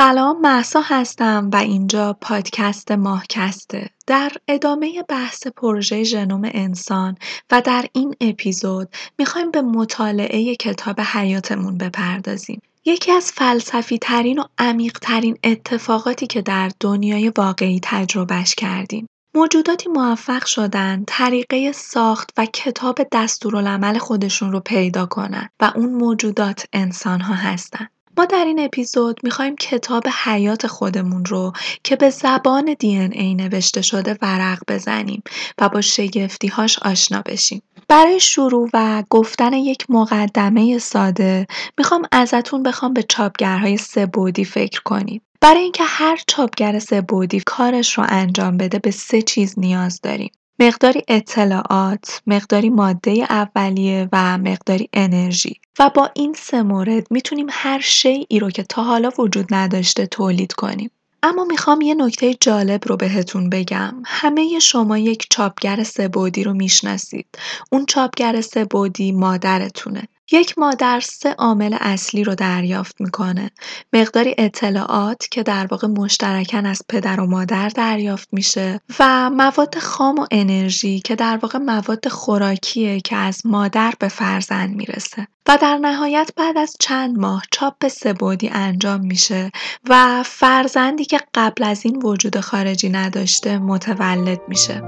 سلام 0.00 0.40
محسا 0.40 0.80
هستم 0.84 1.50
و 1.52 1.56
اینجا 1.56 2.12
پادکست 2.20 2.92
ماهکسته. 2.92 3.90
در 4.06 4.32
ادامه 4.48 5.02
بحث 5.08 5.46
پروژه 5.46 6.02
ژنوم 6.02 6.42
انسان 6.44 7.16
و 7.50 7.60
در 7.60 7.86
این 7.92 8.14
اپیزود 8.20 8.88
می‌خوایم 9.18 9.50
به 9.50 9.62
مطالعه 9.62 10.54
کتاب 10.54 11.00
حیاتمون 11.00 11.78
بپردازیم. 11.78 12.62
یکی 12.84 13.12
از 13.12 13.32
فلسفی 13.32 13.98
ترین 13.98 14.38
و 14.38 14.44
عمیق 14.58 14.98
ترین 14.98 15.38
اتفاقاتی 15.44 16.26
که 16.26 16.42
در 16.42 16.70
دنیای 16.80 17.32
واقعی 17.36 17.80
تجربهش 17.82 18.54
کردیم. 18.54 19.06
موجوداتی 19.34 19.88
موفق 19.88 20.44
شدن 20.44 21.04
طریقه 21.06 21.72
ساخت 21.72 22.30
و 22.36 22.46
کتاب 22.46 22.98
دستورالعمل 23.12 23.98
خودشون 23.98 24.52
رو 24.52 24.60
پیدا 24.60 25.06
کنن 25.06 25.48
و 25.60 25.72
اون 25.76 25.92
موجودات 25.92 26.66
انسان 26.72 27.20
ها 27.20 27.34
هستن. 27.34 27.88
ما 28.20 28.26
در 28.26 28.44
این 28.44 28.60
اپیزود 28.60 29.20
می‌خوایم 29.22 29.56
کتاب 29.56 30.04
حیات 30.24 30.66
خودمون 30.66 31.24
رو 31.24 31.52
که 31.84 31.96
به 31.96 32.10
زبان 32.10 32.74
دی 32.78 32.96
ای 32.98 33.34
نوشته 33.34 33.82
شده 33.82 34.16
ورق 34.22 34.58
بزنیم 34.68 35.22
و 35.58 35.68
با 35.68 35.80
شگفتیهاش 35.80 36.78
آشنا 36.78 37.22
بشیم. 37.26 37.62
برای 37.88 38.20
شروع 38.20 38.70
و 38.74 39.04
گفتن 39.10 39.52
یک 39.52 39.90
مقدمه 39.90 40.78
ساده 40.78 41.46
می‌خوام 41.78 42.02
ازتون 42.12 42.62
بخوام 42.62 42.94
به 42.94 43.02
چاپگرهای 43.02 43.76
سه‌بعدی 43.76 44.44
فکر 44.44 44.82
کنید. 44.82 45.22
برای 45.40 45.62
اینکه 45.62 45.84
هر 45.84 46.18
چاپگر 46.26 46.78
سه‌بعدی 46.78 47.40
کارش 47.46 47.98
رو 47.98 48.04
انجام 48.08 48.56
بده 48.56 48.78
به 48.78 48.90
سه 48.90 49.22
چیز 49.22 49.58
نیاز 49.58 50.00
داریم. 50.00 50.32
مقداری 50.62 51.02
اطلاعات، 51.08 52.22
مقداری 52.26 52.70
ماده 52.70 53.26
اولیه 53.30 54.08
و 54.12 54.38
مقداری 54.38 54.88
انرژی 54.92 55.60
و 55.78 55.90
با 55.94 56.10
این 56.14 56.34
سه 56.38 56.62
مورد 56.62 57.06
می‌تونیم 57.10 57.46
هر 57.50 57.80
شیعی 57.80 58.38
رو 58.38 58.50
که 58.50 58.62
تا 58.62 58.82
حالا 58.82 59.10
وجود 59.18 59.46
نداشته 59.54 60.06
تولید 60.06 60.52
کنیم. 60.52 60.90
اما 61.22 61.44
می‌خوام 61.44 61.80
یه 61.80 61.94
نکته 61.94 62.34
جالب 62.34 62.80
رو 62.86 62.96
بهتون 62.96 63.50
بگم. 63.50 63.94
همه 64.06 64.58
شما 64.58 64.98
یک 64.98 65.26
چاپگر 65.30 65.82
سه‌بعدی 65.82 66.44
رو 66.44 66.54
می‌شناسید. 66.54 67.26
اون 67.72 67.86
چاپگر 67.86 68.40
سه‌بعدی 68.40 69.12
مادرتونه. 69.12 70.02
یک 70.32 70.58
مادر 70.58 71.00
سه 71.00 71.32
عامل 71.32 71.76
اصلی 71.80 72.24
رو 72.24 72.34
دریافت 72.34 73.00
می‌کنه. 73.00 73.50
مقداری 73.92 74.34
اطلاعات 74.38 75.28
که 75.30 75.42
در 75.42 75.66
واقع 75.66 75.88
مشترکن 75.88 76.66
از 76.66 76.82
پدر 76.88 77.20
و 77.20 77.26
مادر 77.26 77.68
دریافت 77.68 78.28
میشه 78.32 78.80
و 79.00 79.30
مواد 79.30 79.78
خام 79.78 80.18
و 80.18 80.26
انرژی 80.30 81.00
که 81.00 81.16
در 81.16 81.38
واقع 81.42 81.58
مواد 81.58 82.08
خوراکیه 82.08 83.00
که 83.00 83.16
از 83.16 83.46
مادر 83.46 83.92
به 83.98 84.08
فرزند 84.08 84.76
می‌رسه. 84.76 85.26
و 85.48 85.58
در 85.62 85.76
نهایت 85.76 86.30
بعد 86.36 86.58
از 86.58 86.76
چند 86.80 87.18
ماه 87.18 87.42
چاپ 87.50 87.88
سه‌بعدی 87.88 88.48
انجام 88.48 89.00
میشه 89.00 89.50
و 89.88 90.22
فرزندی 90.26 91.04
که 91.04 91.20
قبل 91.34 91.64
از 91.64 91.84
این 91.84 92.02
وجود 92.02 92.40
خارجی 92.40 92.88
نداشته 92.88 93.58
متولد 93.58 94.40
میشه. 94.48 94.82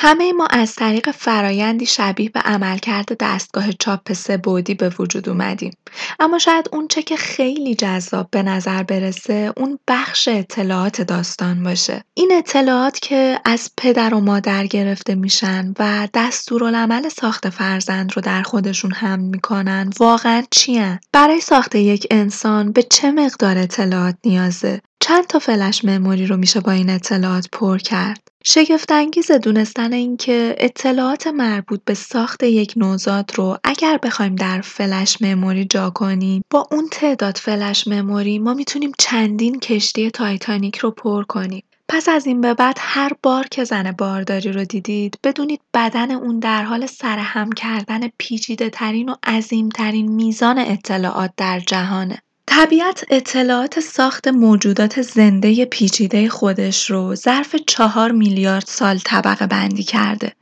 همه 0.00 0.32
ما 0.32 0.46
از 0.46 0.74
طریق 0.74 1.10
فرایندی 1.10 1.86
شبیه 1.86 2.28
به 2.28 2.40
عملکرد 2.40 3.16
دستگاه 3.20 3.72
چاپ 3.72 4.12
سه‌بعدی 4.12 4.74
به 4.74 4.88
وجود 4.98 5.28
اومدیم. 5.28 5.72
اما 6.20 6.38
شاید 6.38 6.68
اونچه 6.72 7.02
که 7.02 7.16
خیلی 7.16 7.74
جذاب 7.74 8.28
به 8.30 8.42
نظر 8.42 8.82
برسه 8.82 9.52
اون 9.56 9.78
بخش 9.88 10.28
اطلاعات 10.28 11.02
داستان 11.02 11.62
باشه. 11.62 12.04
این 12.14 12.32
اطلاعات 12.34 12.98
که 13.00 13.40
از 13.44 13.70
پدر 13.76 14.14
و 14.14 14.20
مادر 14.20 14.66
گرفته 14.66 15.14
میشن 15.14 15.74
و 15.78 16.08
دستورالعمل 16.14 17.08
ساخت 17.08 17.48
فرزند 17.48 18.12
رو 18.16 18.22
در 18.22 18.42
خودشون 18.42 18.92
حمل 18.92 19.24
می‌کنن 19.24 19.90
واقعا 19.98 20.42
چیه؟ 20.50 21.00
برای 21.12 21.40
ساخت 21.40 21.74
یک 21.74 22.06
انسان 22.10 22.72
به 22.72 22.82
چه 22.82 23.10
مقدار 23.10 23.58
اطلاعات 23.58 24.16
نیازه؟ 24.24 24.80
چند 25.00 25.26
تا 25.26 25.38
فلش 25.38 25.84
مموری 25.84 26.26
رو 26.26 26.36
میشه 26.36 26.60
با 26.60 26.72
این 26.72 26.90
اطلاعات 26.90 27.48
پر 27.52 27.78
کرد؟ 27.78 28.27
شگفت‌انگیز 28.44 29.30
دونستن 29.30 29.92
اینکه 29.92 30.54
اطلاعات 30.58 31.26
مربوط 31.26 31.80
به 31.84 31.94
ساخت 31.94 32.42
یک 32.42 32.72
نوزاد 32.76 33.30
رو 33.34 33.58
اگر 33.64 33.98
بخوایم 34.02 34.34
در 34.34 34.60
فلش 34.60 35.22
مموری 35.22 35.64
جا 35.64 35.90
کنیم 35.90 36.42
با 36.50 36.68
اون 36.72 36.88
تعداد 36.90 37.36
فلش 37.36 37.88
مموری 37.88 38.38
ما 38.38 38.54
می‌تونیم 38.54 38.92
چندین 38.98 39.60
کشتی 39.60 40.10
تایتانیک 40.10 40.76
رو 40.76 40.90
پر 40.90 41.22
کنیم. 41.22 41.62
پس 41.88 42.08
از 42.08 42.26
این 42.26 42.40
به 42.40 42.54
بعد 42.54 42.76
هر 42.80 43.12
بار 43.22 43.44
که 43.50 43.64
زن 43.64 43.92
بارداری 43.92 44.52
رو 44.52 44.64
دیدید 44.64 45.18
بدونید 45.24 45.60
بدن 45.74 46.10
اون 46.10 46.38
در 46.38 46.62
حال 46.62 46.86
سرهم 46.86 47.52
کردن 47.52 48.00
پیچیده 48.18 48.70
ترین 48.70 49.08
و 49.08 49.14
عظیم 49.26 49.68
ترین 49.68 50.12
میزان 50.12 50.58
اطلاعات 50.58 51.30
در 51.36 51.60
جهانه. 51.60 52.18
طبیعت 52.50 53.04
اطلاعات 53.10 53.80
ساخت 53.80 54.28
موجودات 54.28 55.02
زنده 55.02 55.64
پیچیده 55.64 56.28
خودش 56.28 56.90
رو 56.90 57.14
ظرف 57.14 57.56
چهار 57.66 58.12
میلیارد 58.12 58.64
سال 58.66 58.98
طبقه 59.04 59.46
بندی 59.46 59.82
کرده 59.82 60.32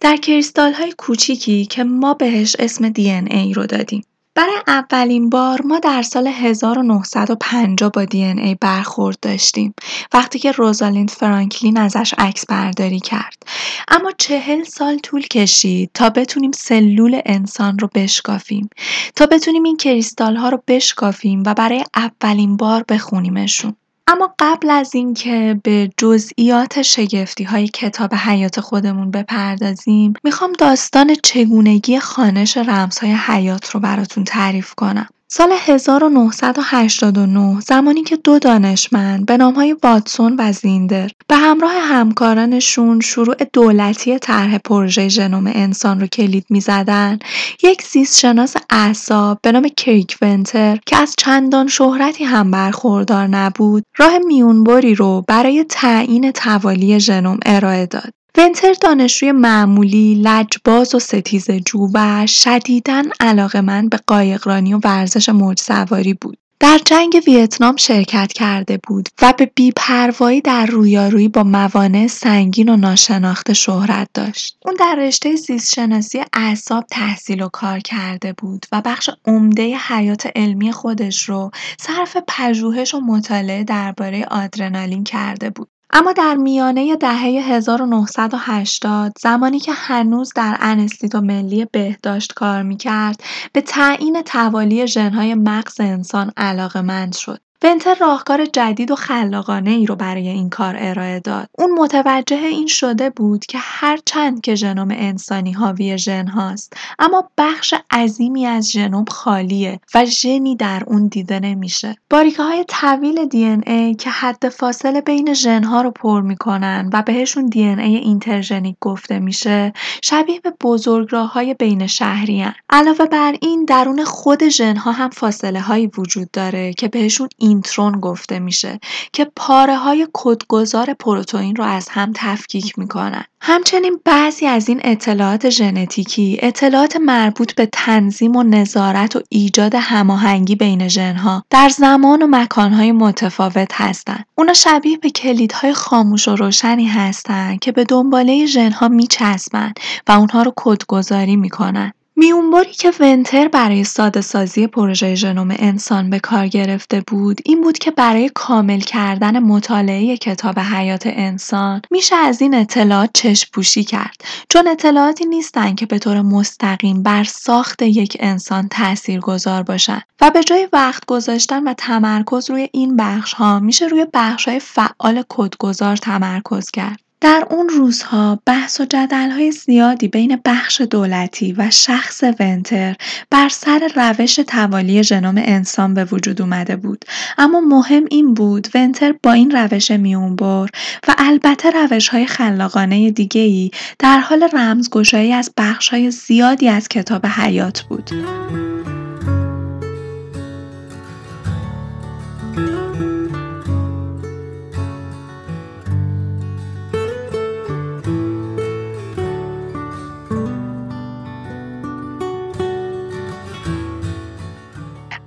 در 0.00 0.16
کریستال 0.16 0.72
های 0.72 0.94
کوچیکی 0.98 1.66
که 1.66 1.84
ما 1.84 2.14
بهش 2.14 2.56
اسم 2.58 2.88
دی 2.88 3.10
ای 3.10 3.54
رو 3.54 3.66
دادیم. 3.66 4.04
برای 4.36 4.56
اولین 4.66 5.30
بار 5.30 5.62
ما 5.62 5.78
در 5.78 6.02
سال 6.02 6.26
1950 6.26 7.90
با 7.90 8.04
دی 8.04 8.24
ای 8.24 8.56
برخورد 8.60 9.18
داشتیم. 9.22 9.74
وقتی 10.14 10.38
که 10.38 10.52
روزالیند 10.52 11.10
فرانکلین 11.10 11.78
ازش 11.78 12.14
عکس 12.18 12.46
برداری 12.46 13.00
کرد. 13.00 13.42
اما 13.88 14.12
چهل 14.18 14.64
سال 14.64 14.98
طول 14.98 15.22
کشید 15.22 15.90
تا 15.94 16.10
بتونیم 16.10 16.52
سلول 16.52 17.20
انسان 17.26 17.78
رو 17.78 17.88
بشکافیم. 17.94 18.70
تا 19.16 19.26
بتونیم 19.26 19.62
این 19.62 19.76
کریستال 19.76 20.36
ها 20.36 20.48
رو 20.48 20.62
بشکافیم 20.66 21.42
و 21.46 21.54
برای 21.54 21.84
اولین 21.94 22.56
بار 22.56 22.84
بخونیمشون. 22.88 23.76
اما 24.08 24.34
قبل 24.38 24.70
از 24.70 24.94
اینکه 24.94 25.60
به 25.64 25.90
جزئیات 25.96 27.00
های 27.48 27.68
کتاب 27.68 28.14
حیات 28.14 28.60
خودمون 28.60 29.10
بپردازیم، 29.10 30.12
می‌خوام 30.24 30.52
داستان 30.52 31.14
چگونگی 31.22 31.98
خانش 31.98 32.56
رمزهای 32.56 33.12
حیات 33.12 33.70
رو 33.70 33.80
براتون 33.80 34.24
تعریف 34.24 34.74
کنم. 34.74 35.08
سال 35.28 35.52
1989 35.52 37.60
زمانی 37.60 38.02
که 38.02 38.16
دو 38.16 38.38
دانشمند 38.38 39.26
به 39.26 39.36
نامهای 39.36 39.76
واتسون 39.82 40.36
و 40.38 40.52
زیندر 40.52 41.10
به 41.28 41.36
همراه 41.36 41.72
همکارانشون 41.72 43.00
شروع 43.00 43.36
دولتی 43.52 44.18
طرح 44.18 44.58
پروژه 44.58 45.08
ژنوم 45.08 45.46
انسان 45.46 46.00
رو 46.00 46.06
کلید 46.06 46.46
می‌زدن 46.50 47.18
یک 47.62 47.82
زیستشناس 47.82 48.54
اعصاب 48.70 49.38
به 49.42 49.52
نام 49.52 49.68
کریک 49.76 50.16
ونتر 50.22 50.78
که 50.86 50.96
از 50.96 51.14
چندان 51.18 51.68
شهرتی 51.68 52.24
هم 52.24 52.50
برخوردار 52.50 53.26
نبود 53.26 53.84
راه 53.96 54.18
میونبری 54.18 54.94
رو 54.94 55.24
برای 55.28 55.64
تعیین 55.68 56.32
توالی 56.32 57.00
ژنوم 57.00 57.38
ارائه 57.46 57.86
داد. 57.86 58.12
ونتر 58.36 58.72
دانشجوی 58.80 59.32
معمولی، 59.32 60.14
لجباز 60.14 60.94
و 60.94 60.98
ستیزجو 60.98 61.88
و 61.94 62.26
شدیداً 62.26 63.02
علاقه‌مند 63.20 63.90
به 63.90 64.00
قایقرانی 64.06 64.74
و 64.74 64.80
ورزش 64.84 65.28
موج‌سواری 65.28 66.14
بود. 66.14 66.38
در 66.60 66.80
جنگ 66.84 67.22
ویتنام 67.26 67.76
شرکت 67.76 68.32
کرده 68.32 68.78
بود 68.86 69.08
و 69.22 69.34
به 69.38 69.50
بیپروایی 69.54 70.40
در 70.40 70.66
رویارویی 70.66 71.28
با 71.28 71.42
موانع 71.42 72.06
سنگین 72.06 72.68
و 72.68 72.76
ناشناخته 72.76 73.52
شهرت 73.52 74.08
داشت. 74.14 74.58
اون 74.64 74.74
در 74.80 74.96
رشته 74.98 75.36
زیستشناسی 75.36 76.24
اعصاب 76.32 76.84
تحصیل 76.90 77.42
و 77.42 77.48
کار 77.48 77.78
کرده 77.78 78.32
بود 78.32 78.66
و 78.72 78.82
بخش 78.84 79.10
عمده 79.24 79.76
حیات 79.76 80.28
علمی 80.36 80.72
خودش 80.72 81.22
رو 81.22 81.50
صرف 81.80 82.16
پژوهش 82.28 82.94
و 82.94 83.00
مطالعه 83.00 83.64
درباره 83.64 84.24
آدرنالین 84.30 85.04
کرده 85.04 85.50
بود. 85.50 85.68
اما 85.90 86.12
در 86.12 86.34
میانه 86.34 86.96
دهه 86.96 87.20
1980 87.20 89.12
زمانی 89.20 89.60
که 89.60 89.72
هنوز 89.72 90.32
در 90.36 90.56
انستیتو 90.60 91.20
ملی 91.20 91.64
بهداشت 91.72 92.34
کار 92.34 92.62
می‌کرد 92.62 93.22
به 93.52 93.60
تعیین 93.60 94.22
توالی 94.22 94.86
ژنهای 94.86 95.34
مغز 95.34 95.80
انسان 95.80 96.32
علاقمند 96.36 97.14
شد. 97.14 97.40
ونتر 97.62 97.94
راهکار 97.94 98.46
جدید 98.46 98.90
و 98.90 98.94
خلاقانه 98.94 99.70
ای 99.70 99.86
رو 99.86 99.96
برای 99.96 100.28
این 100.28 100.50
کار 100.50 100.74
ارائه 100.78 101.20
داد. 101.20 101.48
اون 101.58 101.70
متوجه 101.78 102.36
این 102.36 102.66
شده 102.66 103.10
بود 103.10 103.46
که 103.46 103.58
هر 103.60 103.98
چند 104.04 104.40
که 104.40 104.54
ژنوم 104.54 104.88
انسانی 104.90 105.52
حاوی 105.52 105.98
ژن 105.98 106.26
هاست 106.26 106.72
اما 106.98 107.30
بخش 107.38 107.74
عظیمی 107.90 108.46
از 108.46 108.70
ژنوم 108.70 109.04
خالیه 109.04 109.80
و 109.94 110.04
ژنی 110.04 110.56
در 110.56 110.82
اون 110.86 111.06
دیده 111.06 111.40
نمیشه. 111.40 111.96
باریکه 112.10 112.42
های 112.42 112.64
طویل 112.68 113.24
DNA 113.24 113.94
که 113.94 114.10
حد 114.10 114.48
فاصله 114.48 115.00
بین 115.00 115.34
ژن 115.34 115.64
ها 115.64 115.82
رو 115.82 115.90
پر 115.90 116.20
می‌کنن 116.20 116.90
و 116.92 117.02
بهشون 117.02 117.46
DNA 117.46 117.64
intergenic 117.64 118.76
گفته 118.80 119.18
میشه 119.18 119.72
شبیه 120.02 120.40
به 120.40 120.52
بزرگراه 120.60 121.32
های 121.32 121.54
بین 121.54 121.86
شهری 121.86 122.40
هن. 122.40 122.54
علاوه 122.70 123.06
بر 123.06 123.36
این 123.40 123.64
درون 123.64 124.04
خود 124.04 124.48
ژن 124.48 124.76
ها 124.76 124.92
هم 124.92 125.10
فاصله 125.10 125.60
هایی 125.60 125.90
وجود 125.98 126.30
داره 126.30 126.72
که 126.72 126.88
بهشون 126.88 127.28
اینترون 127.46 128.00
گفته 128.00 128.38
میشه 128.38 128.80
که 129.12 129.26
پاره 129.36 129.76
های 129.76 130.08
کدگذار 130.12 130.94
پروتئین 130.94 131.56
رو 131.56 131.64
از 131.64 131.88
هم 131.88 132.12
تفکیک 132.14 132.78
می‌کنن. 132.78 133.24
همچنین 133.40 134.00
بعضی 134.04 134.46
از 134.46 134.68
این 134.68 134.80
اطلاعات 134.84 135.50
ژنتیکی 135.50 136.38
اطلاعات 136.42 136.96
مربوط 136.96 137.54
به 137.54 137.68
تنظیم 137.72 138.36
و 138.36 138.42
نظارت 138.42 139.16
و 139.16 139.20
ایجاد 139.28 139.74
هماهنگی 139.74 140.54
بین 140.54 140.88
ژنها 140.88 141.44
در 141.50 141.68
زمان 141.68 142.22
و 142.22 142.26
مکانهای 142.30 142.92
متفاوت 142.92 143.68
هستند. 143.72 144.24
اونا 144.34 144.52
شبیه 144.52 144.98
به 144.98 145.10
کلیدهای 145.10 145.72
خاموش 145.72 146.28
و 146.28 146.36
روشنی 146.36 146.86
هستند 146.86 147.58
که 147.58 147.72
به 147.72 147.84
دنباله 147.84 148.46
ژنها 148.46 148.88
میچسبن 148.88 149.72
و 150.08 150.12
اونها 150.12 150.42
رو 150.42 150.52
کدگذاری 150.56 151.36
می‌کنن. 151.36 151.92
میونبری 152.18 152.72
که 152.72 152.92
ونتر 153.00 153.48
برای 153.48 153.84
سازی 154.20 154.66
پروژه 154.66 155.14
ژنوم 155.14 155.50
انسان 155.58 156.10
به 156.10 156.18
کار 156.18 156.48
گرفته 156.48 157.00
بود 157.06 157.40
این 157.44 157.60
بود 157.60 157.78
که 157.78 157.90
برای 157.90 158.30
کامل 158.34 158.80
کردن 158.80 159.38
مطالعه 159.38 160.16
کتاب 160.16 160.58
حیات 160.58 161.02
انسان 161.06 161.82
میشه 161.90 162.16
از 162.16 162.42
این 162.42 162.54
اطلاعات 162.54 163.10
چشم 163.14 163.48
پوشی 163.52 163.84
کرد. 163.84 164.24
چون 164.48 164.68
اطلاعاتی 164.68 165.26
نیستن 165.26 165.74
که 165.74 165.86
به 165.86 165.98
طور 165.98 166.22
مستقیم 166.22 167.02
بر 167.02 167.24
ساخت 167.24 167.82
یک 167.82 168.16
انسان 168.20 168.68
تأثیر 168.68 169.20
گذار 169.20 169.62
باشن. 169.62 170.00
و 170.20 170.30
به 170.30 170.42
جای 170.42 170.68
وقت 170.72 171.06
گذاشتن 171.06 171.68
و 171.68 171.74
تمرکز 171.74 172.50
روی 172.50 172.68
این 172.72 172.96
بخش 172.96 173.32
ها 173.32 173.60
میشه 173.60 173.86
روی 173.86 174.06
بخش 174.14 174.48
های 174.48 174.60
فعال 174.60 175.24
کدگذار 175.28 175.96
تمرکز 175.96 176.70
کرد. 176.70 177.05
در 177.20 177.46
اون 177.50 177.68
روزها 177.68 178.42
بحث 178.46 178.80
و 178.80 178.84
جدل‌های 178.84 179.50
زیادی 179.50 180.08
بین 180.08 180.40
بخش 180.44 180.80
دولتی 180.80 181.52
و 181.58 181.70
شخص 181.70 182.24
ونتر 182.40 182.96
بر 183.30 183.48
سر 183.48 183.90
روش 183.96 184.34
توالی 184.34 185.04
ژنوم 185.04 185.34
انسان 185.38 185.94
به 185.94 186.04
وجود 186.04 186.42
اومده 186.42 186.76
بود 186.76 187.04
اما 187.38 187.60
مهم 187.60 188.04
این 188.10 188.34
بود 188.34 188.68
ونتر 188.74 189.14
با 189.22 189.32
این 189.32 189.50
روش 189.50 189.90
میونبر 189.90 190.68
و 191.08 191.14
البته 191.18 191.70
روش‌های 191.70 192.26
خلاقانه 192.26 193.10
دیگه‌ای 193.10 193.70
در 193.98 194.18
حال 194.18 194.48
رمزگشایی 194.52 195.32
از 195.32 195.52
بخش‌های 195.56 196.10
زیادی 196.10 196.68
از 196.68 196.88
کتاب 196.88 197.26
حیات 197.26 197.80
بود. 197.80 198.10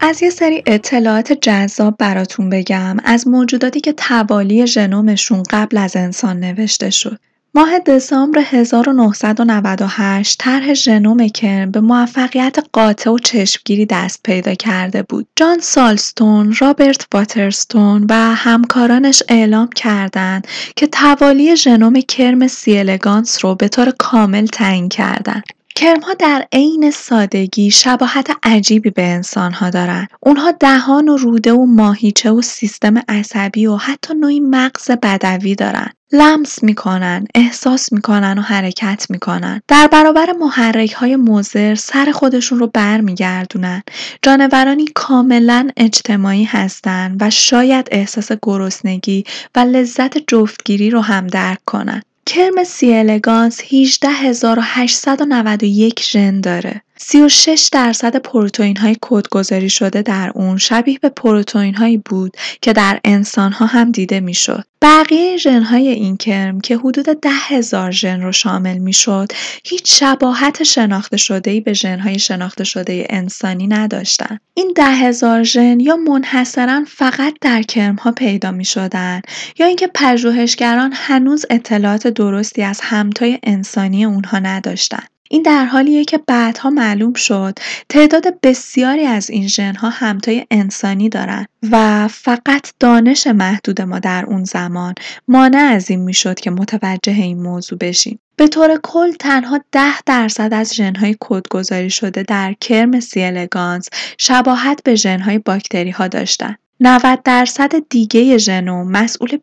از 0.01 0.23
یه 0.23 0.29
سری 0.29 0.63
اطلاعات 0.65 1.33
جذاب 1.33 1.95
براتون 1.97 2.49
بگم 2.49 2.97
از 3.03 3.27
موجوداتی 3.27 3.79
که 3.79 3.93
توالی 3.93 4.67
ژنومشون 4.67 5.43
قبل 5.49 5.77
از 5.77 5.95
انسان 5.95 6.39
نوشته 6.39 6.89
شد. 6.89 7.19
ماه 7.55 7.79
دسامبر 7.79 8.39
1998 8.39 10.37
طرح 10.39 10.73
ژنوم 10.73 11.27
کرم 11.27 11.71
به 11.71 11.81
موفقیت 11.81 12.57
قاطع 12.73 13.09
و 13.09 13.17
چشمگیری 13.17 13.85
دست 13.85 14.19
پیدا 14.23 14.53
کرده 14.53 15.03
بود. 15.03 15.27
جان 15.35 15.59
سالستون، 15.59 16.55
رابرت 16.59 17.07
واترستون 17.13 18.05
و 18.09 18.13
همکارانش 18.35 19.23
اعلام 19.29 19.69
کردند 19.69 20.47
که 20.75 20.87
توالی 20.87 21.55
ژنوم 21.55 22.01
کرم 22.01 22.47
سی 22.47 22.77
الگانس 22.77 23.45
رو 23.45 23.55
به 23.55 23.67
طور 23.67 23.91
کامل 23.97 24.45
تعیین 24.45 24.89
کردند. 24.89 25.58
کرمها 25.79 26.13
در 26.13 26.45
عین 26.51 26.91
سادگی 26.91 27.71
شباهت 27.71 28.31
عجیبی 28.43 28.89
به 28.89 29.03
انسانها 29.07 29.69
دارن. 29.69 30.07
اونها 30.19 30.51
دهان 30.51 31.09
و 31.09 31.17
روده 31.17 31.53
و 31.53 31.65
ماهیچه 31.65 32.31
و 32.31 32.41
سیستم 32.41 32.97
عصبی 33.09 33.65
و 33.65 33.75
حتی 33.75 34.13
نوعی 34.13 34.39
مغز 34.39 34.91
بدوی 34.91 35.55
دارن. 35.55 35.89
لمس 36.11 36.63
می‌کنن، 36.63 37.25
احساس 37.35 37.93
می‌کنن 37.93 38.37
و 38.37 38.41
حرکت 38.41 39.05
می‌کنن. 39.09 39.61
در 39.67 39.87
برابر 39.87 40.31
محرک 40.39 40.91
های 40.91 41.15
موزر 41.15 41.75
سر 41.75 42.11
خودشون 42.11 42.59
رو 42.59 42.67
برمیگردونن. 42.67 43.83
جانورانی 44.21 44.85
کاملا 44.95 45.69
اجتماعی 45.77 46.43
هستند 46.43 47.17
و 47.21 47.29
شاید 47.29 47.87
احساس 47.91 48.31
گرسنگی 48.41 49.23
و 49.55 49.59
لذت 49.59 50.17
جفتگیری 50.17 50.89
رو 50.89 51.01
هم 51.01 51.27
درک 51.27 51.59
کنن. 51.65 52.01
کرم 52.25 52.63
سی 52.63 52.93
الگانس 52.93 53.61
18891 53.61 56.11
ژن 56.11 56.41
داره. 56.41 56.81
36 57.01 57.69
درصد 57.71 58.15
پروتئین 58.15 58.77
های 58.77 58.95
کدگذاری 59.01 59.69
شده 59.69 60.01
در 60.01 60.31
اون 60.35 60.57
شبیه 60.57 60.99
به 60.99 61.09
پروتئین 61.09 61.75
هایی 61.75 61.97
بود 61.97 62.37
که 62.61 62.73
در 62.73 62.99
انسان 63.03 63.51
ها 63.51 63.65
هم 63.65 63.91
دیده 63.91 64.19
می‌شد. 64.19 64.63
بقیه 64.81 65.37
ژن 65.37 65.61
های 65.61 65.87
این 65.87 66.17
کرم 66.17 66.61
که 66.61 66.77
حدود 66.77 67.05
ده 67.05 67.29
هزار 67.29 67.91
ژن 67.91 68.21
رو 68.21 68.31
شامل 68.31 68.77
می‌شد 68.77 69.31
هیچ 69.63 69.99
شباهت 69.99 70.63
شناخته 70.63 71.17
شده 71.17 71.51
ای 71.51 71.61
به 71.61 71.73
ژن 71.73 71.99
های 71.99 72.19
شناخته 72.19 72.63
شده 72.63 73.07
انسانی 73.09 73.67
نداشتن. 73.67 74.39
این 74.53 74.73
ده 74.75 74.83
هزار 74.83 75.43
ژن 75.43 75.79
یا 75.79 75.95
منحصرا 75.95 76.83
فقط 76.87 77.33
در 77.41 77.61
کرم 77.61 77.95
ها 77.95 78.11
پیدا 78.11 78.51
می 78.51 78.65
شدن 78.65 79.21
یا 79.59 79.65
اینکه 79.65 79.87
پژوهشگران 79.95 80.93
هنوز 80.95 81.45
اطلاعات 81.49 82.07
درستی 82.07 82.61
از 82.63 82.79
همتای 82.83 83.39
انسانی 83.43 84.05
اونها 84.05 84.39
نداشتن. 84.39 85.03
این 85.31 85.41
در 85.41 85.65
حالیه 85.65 86.05
که 86.05 86.17
بعدها 86.17 86.69
معلوم 86.69 87.13
شد 87.13 87.59
تعداد 87.89 88.39
بسیاری 88.43 89.05
از 89.05 89.29
این 89.29 89.47
ژنها 89.47 89.89
همتای 89.89 90.45
انسانی 90.51 91.09
دارن 91.09 91.45
و 91.71 92.07
فقط 92.07 92.73
دانش 92.79 93.27
محدود 93.27 93.81
ما 93.81 93.99
در 93.99 94.25
اون 94.25 94.43
زمان 94.43 94.95
مانع 95.27 95.71
از 95.73 95.89
این 95.89 95.99
می‌شد 95.99 96.39
که 96.39 96.51
متوجه 96.51 97.13
این 97.13 97.41
موضوع 97.41 97.77
بشیم. 97.79 98.19
به 98.35 98.47
طور 98.47 98.79
کل 98.83 99.11
تنها 99.11 99.59
ده 99.71 100.01
درصد 100.05 100.49
از 100.53 100.75
ژنهای 100.75 101.15
کدگذاری 101.19 101.89
شده 101.89 102.23
در 102.23 102.55
کرم 102.61 102.99
سی 102.99 103.23
الگانس 103.23 103.89
شباهت 104.17 104.83
به 104.83 104.95
ژنهای 104.95 105.37
باکتری 105.37 105.91
ها 105.91 106.07
داشتند. 106.07 106.59
90 106.81 107.23
درصد 107.23 107.89
دیگه 107.89 108.37
ژنوم 108.37 108.91
مسئول 108.91 109.37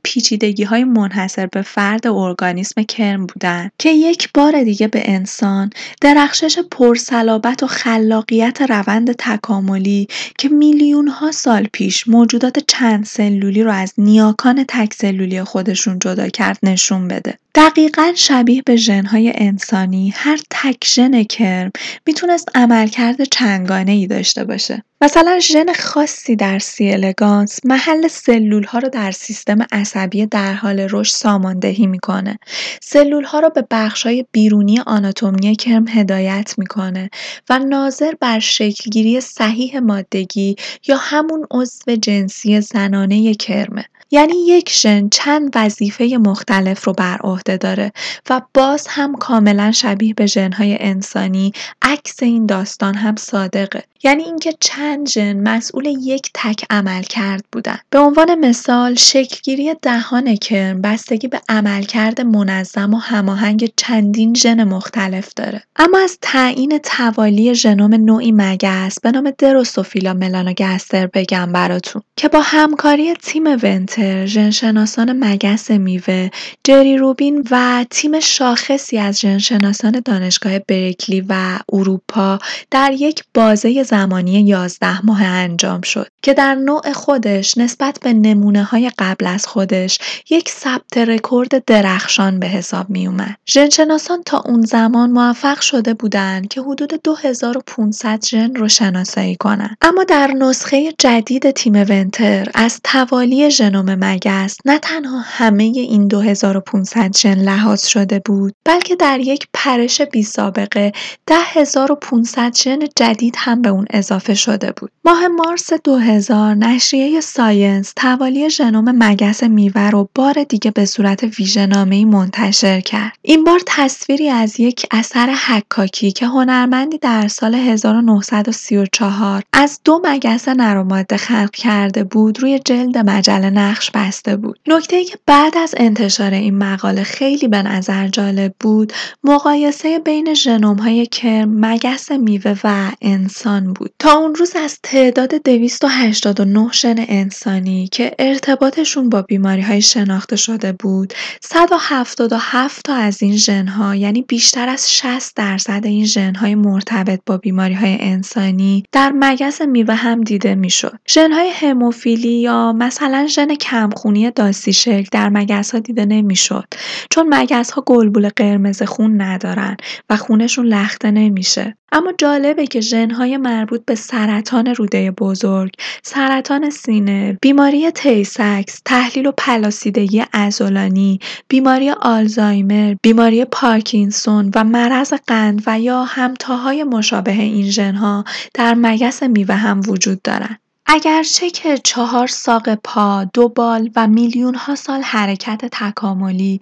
های 0.66 0.84
منحصر 0.84 1.46
به 1.46 1.62
فرد 1.62 2.06
ارگانیسم 2.06 2.82
کرم 2.82 3.26
بودن 3.26 3.70
که 3.78 3.90
یک 3.90 4.28
بار 4.34 4.64
دیگه 4.64 4.88
به 4.88 5.02
انسان 5.04 5.70
درخشش 6.00 6.58
پرصلابت 6.70 7.62
و 7.62 7.66
خلاقیت 7.66 8.62
روند 8.62 9.12
تکاملی 9.12 10.08
که 10.38 10.48
میلیون 10.48 11.08
ها 11.08 11.32
سال 11.32 11.68
پیش 11.72 12.08
موجودات 12.08 12.58
چند 12.58 13.04
سلولی 13.04 13.62
رو 13.62 13.70
از 13.70 13.92
نیاکان 13.98 14.64
تک 14.68 14.94
سلولی 14.94 15.44
خودشون 15.44 15.98
جدا 15.98 16.28
کرد 16.28 16.58
نشون 16.62 17.08
بده. 17.08 17.38
دقیقا 17.56 18.12
شبیه 18.14 18.62
به 18.62 18.76
ژنهای 18.76 19.32
انسانی 19.34 20.12
هر 20.16 20.38
تک 20.50 20.84
ژن 20.86 21.22
کرم 21.22 21.70
می‌تونست 22.06 22.48
عملکرد 22.54 23.24
چنگانه 23.24 23.92
ای 23.92 24.06
داشته 24.06 24.44
باشه. 24.44 24.82
مثلا 25.00 25.38
ژن 25.38 25.72
خاصی 25.72 26.36
در 26.36 26.58
سی 26.58 26.92
الگانس 26.92 27.60
محل 27.64 28.08
سلول 28.08 28.64
ها 28.64 28.78
رو 28.78 28.88
در 28.88 29.10
سیستم 29.10 29.58
عصبی 29.72 30.26
در 30.26 30.52
حال 30.52 30.80
رشد 30.90 31.14
ساماندهی 31.14 31.86
می‌کنه. 31.86 32.38
سلول 32.82 33.24
ها 33.24 33.40
رو 33.40 33.50
به 33.50 33.64
بخش 33.70 34.02
های 34.02 34.26
بیرونی 34.32 34.80
آناتومی 34.80 35.56
کرم 35.56 35.88
هدایت 35.88 36.54
می‌کنه 36.58 37.10
و 37.50 37.58
ناظر 37.58 38.12
بر 38.20 38.38
شکلگیری 38.38 39.20
صحیح 39.20 39.78
مادگی 39.78 40.56
یا 40.88 40.96
همون 40.96 41.46
عضو 41.50 41.96
جنسی 41.96 42.60
زنانه 42.60 43.34
کرمه. 43.34 43.84
یعنی 44.10 44.34
یک 44.46 44.70
ژن 44.72 45.08
چند 45.08 45.52
وظیفه 45.54 46.04
مختلف 46.04 46.84
رو 46.84 46.92
بر 46.92 47.18
عهده 47.24 47.56
داره 47.56 47.92
و 48.30 48.40
باز 48.54 48.86
هم 48.90 49.14
کاملا 49.14 49.72
شبیه 49.72 50.14
به 50.14 50.26
ژنهای 50.26 50.76
انسانی 50.80 51.52
عکس 51.82 52.22
این 52.22 52.46
داستان 52.46 52.94
هم 52.94 53.16
صادقه. 53.16 53.84
یعنی 54.06 54.22
اینکه 54.22 54.52
چند 54.60 55.08
ژن 55.08 55.48
مسئول 55.48 55.86
یک 55.86 56.30
تک 56.34 56.64
عمل 56.70 57.02
کرد 57.02 57.44
بودن. 57.52 57.78
به 57.90 57.98
عنوان 57.98 58.34
مثال 58.34 58.94
شکلگیری 58.94 59.74
دهان 59.82 60.36
کرم 60.36 60.82
بستگی 60.82 61.28
به 61.28 61.40
عملکرد 61.48 62.20
منظم 62.20 62.94
و 62.94 62.98
هماهنگ 62.98 63.72
چندین 63.76 64.34
ژن 64.34 64.64
مختلف 64.64 65.34
داره. 65.36 65.62
اما 65.76 65.98
از 65.98 66.18
تعیین 66.22 66.78
توالی 66.78 67.54
ژنوم 67.54 67.94
نوعی 67.94 68.32
مگس 68.32 69.00
به 69.00 69.10
نام 69.10 69.30
دروسوفیلا 69.38 70.14
ملانوگستر 70.14 71.06
بگم 71.06 71.52
براتون 71.52 72.02
که 72.16 72.28
با 72.28 72.40
همکاری 72.42 73.14
تیم 73.14 73.44
ونتر 73.62 74.26
ژنشناسان 74.26 75.24
مگس 75.24 75.70
میوه 75.70 76.30
جری 76.64 76.96
روبین 76.96 77.46
و 77.50 77.84
تیم 77.90 78.20
شاخصی 78.20 78.98
از 78.98 79.20
ژنشناسان 79.20 80.02
دانشگاه 80.04 80.58
برکلی 80.58 81.24
و 81.28 81.58
اروپا 81.72 82.38
در 82.70 82.92
یک 82.92 83.24
بازه 83.34 83.82
زمانی 83.96 84.32
11 84.32 85.06
ماه 85.06 85.22
انجام 85.22 85.80
شد 85.80 86.06
که 86.22 86.34
در 86.34 86.54
نوع 86.54 86.92
خودش 86.92 87.58
نسبت 87.58 87.98
به 88.02 88.12
نمونه 88.12 88.64
های 88.64 88.90
قبل 88.98 89.26
از 89.26 89.46
خودش 89.46 89.98
یک 90.30 90.48
ثبت 90.48 90.98
رکورد 90.98 91.64
درخشان 91.64 92.40
به 92.40 92.46
حساب 92.46 92.90
می 92.90 93.06
اومد. 93.06 93.36
ژنشناسان 93.46 94.22
تا 94.22 94.42
اون 94.46 94.62
زمان 94.62 95.10
موفق 95.10 95.60
شده 95.60 95.94
بودند 95.94 96.48
که 96.48 96.60
حدود 96.62 97.00
2500 97.04 98.24
ژن 98.24 98.54
رو 98.54 98.68
شناسایی 98.68 99.36
کنند. 99.36 99.76
اما 99.82 100.04
در 100.04 100.26
نسخه 100.26 100.92
جدید 100.98 101.50
تیم 101.50 101.74
ونتر 101.74 102.50
از 102.54 102.80
توالی 102.84 103.50
ژنوم 103.50 103.94
مگس 103.94 104.56
نه 104.64 104.78
تنها 104.78 105.20
همه 105.24 105.64
این 105.64 106.08
2500 106.08 107.16
ژن 107.16 107.38
لحاظ 107.38 107.86
شده 107.86 108.22
بود 108.24 108.54
بلکه 108.64 108.96
در 108.96 109.20
یک 109.20 109.48
پرش 109.54 110.00
بی 110.00 110.22
سابقه 110.22 110.92
10500 111.26 112.54
ژن 112.54 112.78
جدید 112.96 113.34
هم 113.38 113.62
به 113.62 113.70
اون 113.76 113.86
اضافه 113.90 114.34
شده 114.34 114.72
بود. 114.72 114.90
ماه 115.04 115.28
مارس 115.28 115.72
2000 115.72 116.54
نشریه 116.54 117.20
ساینس 117.20 117.92
توالی 117.96 118.50
ژنوم 118.50 118.84
مگس 118.98 119.42
میوه 119.42 119.90
رو 119.90 120.08
بار 120.14 120.44
دیگه 120.48 120.70
به 120.70 120.84
صورت 120.84 121.24
ویژه‌نامه‌ای 121.38 122.04
منتشر 122.04 122.80
کرد. 122.80 123.12
این 123.22 123.44
بار 123.44 123.60
تصویری 123.66 124.28
از 124.28 124.60
یک 124.60 124.86
اثر 124.90 125.34
حکاکی 125.46 126.12
که 126.12 126.26
هنرمندی 126.26 126.98
در 126.98 127.28
سال 127.28 127.54
1934 127.54 129.42
از 129.52 129.80
دو 129.84 130.00
مگس 130.04 130.48
نرماده 130.48 131.16
خلق 131.16 131.50
کرده 131.50 132.04
بود 132.04 132.42
روی 132.42 132.58
جلد 132.58 132.98
مجله 132.98 133.50
نقش 133.50 133.90
بسته 133.90 134.36
بود. 134.36 134.58
نکته 134.66 134.96
ای 134.96 135.04
که 135.04 135.18
بعد 135.26 135.58
از 135.58 135.74
انتشار 135.76 136.30
این 136.30 136.58
مقاله 136.58 137.02
خیلی 137.02 137.48
به 137.48 137.62
نظر 137.62 138.08
جالب 138.08 138.54
بود 138.60 138.92
مقایسه 139.24 139.98
بین 139.98 140.34
ژنوم 140.34 140.76
های 140.76 141.06
کرم، 141.06 141.66
مگس 141.66 142.12
میوه 142.12 142.56
و 142.64 142.90
انسان 143.02 143.65
بود. 143.72 143.92
تا 143.98 144.12
اون 144.12 144.34
روز 144.34 144.56
از 144.56 144.78
تعداد 144.82 145.34
289 145.34 146.72
ژن 146.72 146.94
انسانی 146.98 147.88
که 147.88 148.12
ارتباطشون 148.18 149.10
با 149.10 149.22
بیماری 149.22 149.62
های 149.62 149.82
شناخته 149.82 150.36
شده 150.36 150.72
بود 150.72 151.14
177 151.40 152.84
تا 152.84 152.94
از 152.94 153.22
این 153.22 153.36
ژن 153.36 153.66
ها 153.66 153.94
یعنی 153.94 154.22
بیشتر 154.22 154.68
از 154.68 154.92
60 154.92 155.36
درصد 155.36 155.80
این 155.84 156.04
ژن 156.04 156.34
های 156.34 156.54
مرتبط 156.54 157.20
با 157.26 157.36
بیماری 157.36 157.74
های 157.74 157.96
انسانی 158.00 158.82
در 158.92 159.12
مگس 159.14 159.60
میوه 159.60 159.94
هم 159.94 160.20
دیده 160.20 160.54
می‌شد. 160.54 160.98
ژن 161.08 161.32
های 161.32 161.48
هموفیلی 161.48 162.40
یا 162.40 162.72
مثلا 162.72 163.26
ژن 163.26 163.54
کمخونی 163.54 164.30
داسی 164.30 164.72
شکل 164.72 165.08
در 165.12 165.28
مگس 165.28 165.70
ها 165.70 165.78
دیده 165.78 166.04
نمی‌شد 166.04 166.64
چون 167.10 167.34
مگس 167.34 167.70
ها 167.70 167.82
گلبول 167.86 168.28
قرمز 168.28 168.82
خون 168.82 169.20
ندارن 169.20 169.76
و 170.10 170.16
خونشون 170.16 170.66
لخته 170.66 171.10
نمیشه. 171.10 171.76
اما 171.92 172.12
جالبه 172.18 172.66
که 172.66 172.80
ژنهای 172.80 173.36
مربوط 173.56 173.84
به 173.84 173.94
سرطان 173.94 174.66
روده 174.66 175.10
بزرگ، 175.10 175.72
سرطان 176.02 176.70
سینه، 176.70 177.38
بیماری 177.42 177.90
تیسکس، 177.90 178.80
تحلیل 178.84 179.26
و 179.26 179.32
پلاسیدگی 179.32 180.24
عضلانی، 180.32 181.20
بیماری 181.48 181.90
آلزایمر، 181.90 182.94
بیماری 183.02 183.44
پارکینسون 183.44 184.50
و 184.54 184.64
مرض 184.64 185.12
قند 185.26 185.62
و 185.66 185.80
یا 185.80 186.04
همتاهای 186.04 186.84
مشابه 186.84 187.32
این 187.32 187.70
ژنها 187.70 188.24
در 188.54 188.74
مگس 188.74 189.22
میوه 189.22 189.54
هم 189.54 189.80
وجود 189.88 190.22
دارند. 190.22 190.65
اگرچه 190.88 191.50
که 191.50 191.78
چهار 191.78 192.26
ساق 192.26 192.74
پا، 192.74 193.24
دو 193.24 193.48
بال 193.48 193.90
و 193.96 194.08
ها 194.56 194.74
سال 194.74 195.02
حرکت 195.02 195.64
تکاملی 195.72 196.60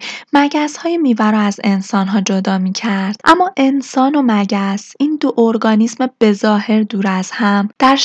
های 0.83 0.97
میوه 0.97 1.31
را 1.31 1.39
از 1.39 1.59
ها 1.93 2.21
جدا 2.21 2.59
کرد 2.73 3.15
اما 3.25 3.51
انسان 3.57 4.15
و 4.15 4.21
مگس 4.25 4.93
این 4.99 5.17
دو 5.21 5.33
ارگانیسم 5.37 6.09
بظاهر 6.21 6.83
دور 6.83 7.07
از 7.07 7.31
هم 7.31 7.69
در 7.79 7.99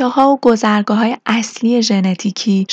ها 0.00 0.38
و 0.44 0.56
های 0.94 1.16
اصلی 1.26 1.82
ژنتیکی 1.82 2.66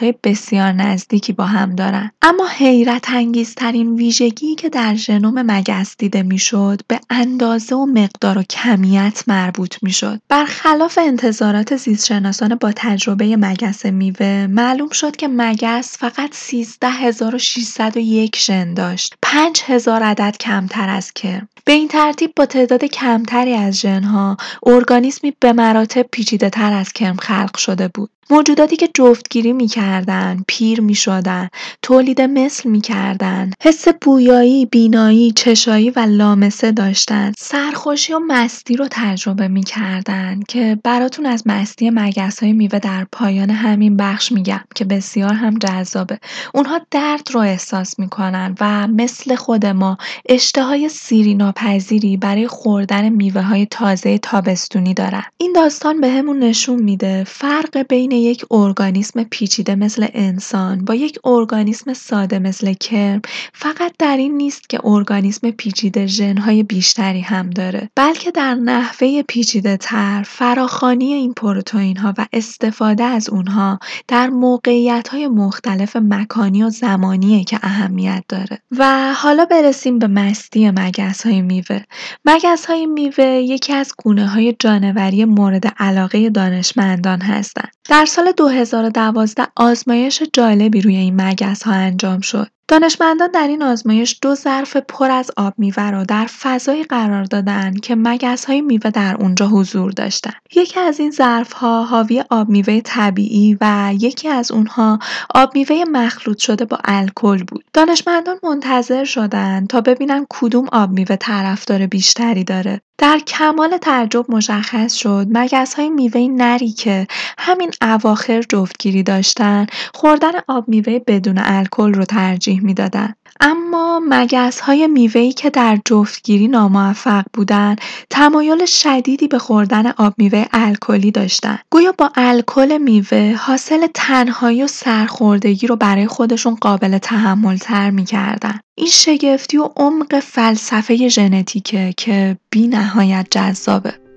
های 0.00 0.14
بسیار 0.24 0.72
نزدیکی 0.72 1.32
با 1.32 1.44
هم 1.44 1.74
دارند. 1.74 2.12
اما 2.22 2.46
حیرت 2.46 3.10
انگیزترین 3.10 3.94
ویژگی 3.94 4.54
که 4.54 4.68
در 4.68 4.94
ژنوم 4.94 5.42
مگس 5.42 5.94
دیده 5.98 6.22
می‌شد 6.22 6.80
به 6.88 7.00
اندازه 7.10 7.76
و 7.76 7.86
مقدار 7.86 8.38
و 8.38 8.42
کمیت 8.42 9.24
مربوط 9.26 9.76
می‌شد. 9.82 10.20
برخلاف 10.28 10.98
انتظارات 11.02 11.76
زیستشناسان 11.76 12.37
با 12.46 12.72
تجربه 12.76 13.36
مگس 13.36 13.86
میوه 13.86 14.46
معلوم 14.50 14.90
شد 14.90 15.16
که 15.16 15.28
مگس 15.28 15.98
فقط 15.98 16.30
13601 16.32 18.36
ژن 18.36 18.74
داشت. 18.74 19.14
5000 19.22 20.02
عدد 20.02 20.36
کمتر 20.40 20.88
از 20.88 21.12
کرم 21.12 21.48
به 21.64 21.72
این 21.72 21.88
ترتیب 21.88 22.32
با 22.36 22.46
تعداد 22.46 22.84
کمتری 22.84 23.54
از 23.54 23.80
ژنها 23.80 24.36
ارگانیسمی 24.66 25.32
به 25.40 25.52
مراتب 25.52 26.06
پیچیده 26.12 26.50
تر 26.50 26.72
از 26.72 26.92
کرم 26.92 27.16
خلق 27.16 27.56
شده 27.56 27.88
بود. 27.88 28.10
موجوداتی 28.30 28.76
که 28.76 28.88
جفتگیری 28.94 29.52
می‌کردن، 29.52 30.44
پیر 30.48 30.80
می‌شدن، 30.80 31.48
تولید 31.82 32.20
مثل 32.20 32.68
می‌کردن، 32.68 33.50
حس 33.62 33.88
بویایی، 33.88 34.66
بینایی، 34.66 35.32
چشایی 35.32 35.90
و 35.90 36.00
لامسه 36.00 36.72
داشتن، 36.72 37.32
سرخوشی 37.38 38.12
و 38.12 38.18
مستی 38.18 38.76
رو 38.76 38.88
تجربه 38.90 39.48
می‌کردن 39.48 40.40
که 40.48 40.78
براتون 40.84 41.26
از 41.26 41.42
مستی 41.46 41.90
مگس 41.90 42.42
های 42.42 42.52
میوه 42.52 42.78
در 42.78 43.06
پایان 43.12 43.50
همین 43.50 43.96
بخش 43.96 44.32
میگم 44.32 44.60
که 44.74 44.84
بسیار 44.84 45.32
هم 45.32 45.58
جذابه. 45.58 46.18
اونها 46.54 46.80
درد 46.90 47.28
رو 47.32 47.40
احساس 47.40 47.98
می‌کنن 47.98 48.54
و 48.60 48.86
مثل 48.86 49.34
خود 49.34 49.66
ما 49.66 49.98
اشتهای 50.28 50.88
سیری 50.88 51.34
ناپذیری 51.34 52.16
برای 52.16 52.48
خوردن 52.48 53.08
میوه 53.08 53.42
های 53.42 53.66
تازه 53.66 54.18
تابستونی 54.18 54.94
دارن. 54.94 55.22
این 55.38 55.52
داستان 55.52 56.00
به 56.00 56.08
همون 56.10 56.38
نشون 56.38 56.82
میده 56.82 57.24
فرق 57.24 57.82
بین 57.88 58.12
یک 58.18 58.44
ارگانیسم 58.50 59.24
پیچیده 59.24 59.74
مثل 59.74 60.06
انسان 60.14 60.84
با 60.84 60.94
یک 60.94 61.18
ارگانیسم 61.24 61.92
ساده 61.92 62.38
مثل 62.38 62.72
کرم 62.72 63.22
فقط 63.52 63.92
در 63.98 64.16
این 64.16 64.36
نیست 64.36 64.68
که 64.68 64.80
ارگانیسم 64.84 65.50
پیچیده 65.50 66.06
ژنهای 66.06 66.62
بیشتری 66.62 67.20
هم 67.20 67.50
داره 67.50 67.90
بلکه 67.94 68.30
در 68.30 68.54
نحوه 68.54 69.22
پیچیده 69.22 69.76
تر 69.76 70.22
فراخانی 70.26 71.12
این 71.12 71.34
پروتئین 71.34 71.96
ها 71.96 72.14
و 72.18 72.26
استفاده 72.32 73.04
از 73.04 73.30
اونها 73.30 73.78
در 74.08 74.28
موقعیت 74.28 75.08
های 75.08 75.28
مختلف 75.28 75.96
مکانی 75.96 76.62
و 76.62 76.70
زمانیه 76.70 77.44
که 77.44 77.58
اهمیت 77.62 78.24
داره. 78.28 78.62
و 78.78 79.14
حالا 79.14 79.44
برسیم 79.44 79.98
به 79.98 80.06
مستی 80.06 80.70
مگس 80.70 81.26
های 81.26 81.42
میوه. 81.42 81.80
مگس 82.24 82.66
های 82.66 82.86
میوه 82.86 83.24
یکی 83.24 83.72
از 83.72 83.92
گونه 84.04 84.26
های 84.26 84.56
جانوری 84.58 85.24
مورد 85.24 85.66
علاقه 85.66 86.30
دانشمندان 86.30 87.20
هستند. 87.20 87.77
در 87.88 88.06
سال 88.06 88.32
2012 88.32 89.42
آزمایش 89.56 90.22
جالبی 90.32 90.80
روی 90.80 90.96
این 90.96 91.22
مگس 91.22 91.62
ها 91.62 91.72
انجام 91.72 92.20
شد. 92.20 92.48
دانشمندان 92.70 93.30
در 93.30 93.46
این 93.46 93.62
آزمایش 93.62 94.18
دو 94.22 94.34
ظرف 94.34 94.76
پر 94.76 95.10
از 95.10 95.30
آب 95.36 95.54
میوه 95.58 95.90
را 95.90 96.04
در 96.04 96.26
فضایی 96.26 96.84
قرار 96.84 97.24
دادند 97.24 97.80
که 97.80 97.94
مگس 97.96 98.44
های 98.44 98.60
میوه 98.60 98.90
در 98.90 99.16
اونجا 99.20 99.46
حضور 99.46 99.90
داشتند. 99.90 100.34
یکی 100.54 100.80
از 100.80 101.00
این 101.00 101.10
ظرف 101.10 101.52
ها 101.52 101.84
حاوی 101.84 102.24
آب 102.30 102.48
میوه 102.48 102.80
طبیعی 102.80 103.58
و 103.60 103.92
یکی 103.98 104.28
از 104.28 104.52
اونها 104.52 104.98
آب 105.34 105.54
میوه 105.54 105.84
مخلوط 105.92 106.38
شده 106.38 106.64
با 106.64 106.78
الکل 106.84 107.42
بود. 107.42 107.64
دانشمندان 107.72 108.38
منتظر 108.42 109.04
شدند 109.04 109.68
تا 109.68 109.80
ببینن 109.80 110.26
کدوم 110.30 110.66
آب 110.72 110.90
میوه 110.90 111.16
طرفدار 111.16 111.86
بیشتری 111.86 112.44
داره. 112.44 112.80
در 113.00 113.18
کمال 113.18 113.76
تعجب 113.76 114.30
مشخص 114.30 114.94
شد 114.94 115.26
مگس 115.30 115.74
های 115.74 115.90
میوه 115.90 116.20
نری 116.20 116.70
که 116.70 117.06
همین 117.38 117.70
اواخر 117.82 118.42
جفتگیری 118.42 119.02
داشتن 119.02 119.66
خوردن 119.94 120.32
آب 120.48 120.68
میوه 120.68 120.98
بدون 121.06 121.38
الکل 121.38 121.94
رو 121.94 122.04
ترجیح 122.04 122.57
می‌دادن. 122.62 123.14
اما 123.40 124.00
مگس 124.08 124.60
های 124.60 124.86
میوهی 124.86 125.32
که 125.32 125.50
در 125.50 125.78
جفتگیری 125.84 126.48
ناموفق 126.48 127.24
بودند 127.32 127.80
تمایل 128.10 128.64
شدیدی 128.66 129.28
به 129.28 129.38
خوردن 129.38 129.86
آب 129.86 130.14
میوه 130.18 130.44
الکلی 130.52 131.10
داشتند 131.10 131.58
گویا 131.70 131.94
با 131.98 132.10
الکل 132.14 132.78
میوه 132.78 133.36
حاصل 133.40 133.86
تنهایی 133.94 134.62
و 134.62 134.66
سرخوردگی 134.66 135.66
رو 135.66 135.76
برای 135.76 136.06
خودشون 136.06 136.54
قابل 136.54 136.98
تحمل 136.98 137.56
تر 137.56 137.90
می‌کردن. 137.90 138.60
این 138.74 138.88
شگفتی 138.90 139.56
و 139.56 139.68
عمق 139.76 140.20
فلسفه 140.20 141.08
ژنتیکه 141.08 141.94
که 141.96 142.36
بی 142.50 142.66
نهایت 142.66 143.26
جذابه. 143.30 144.07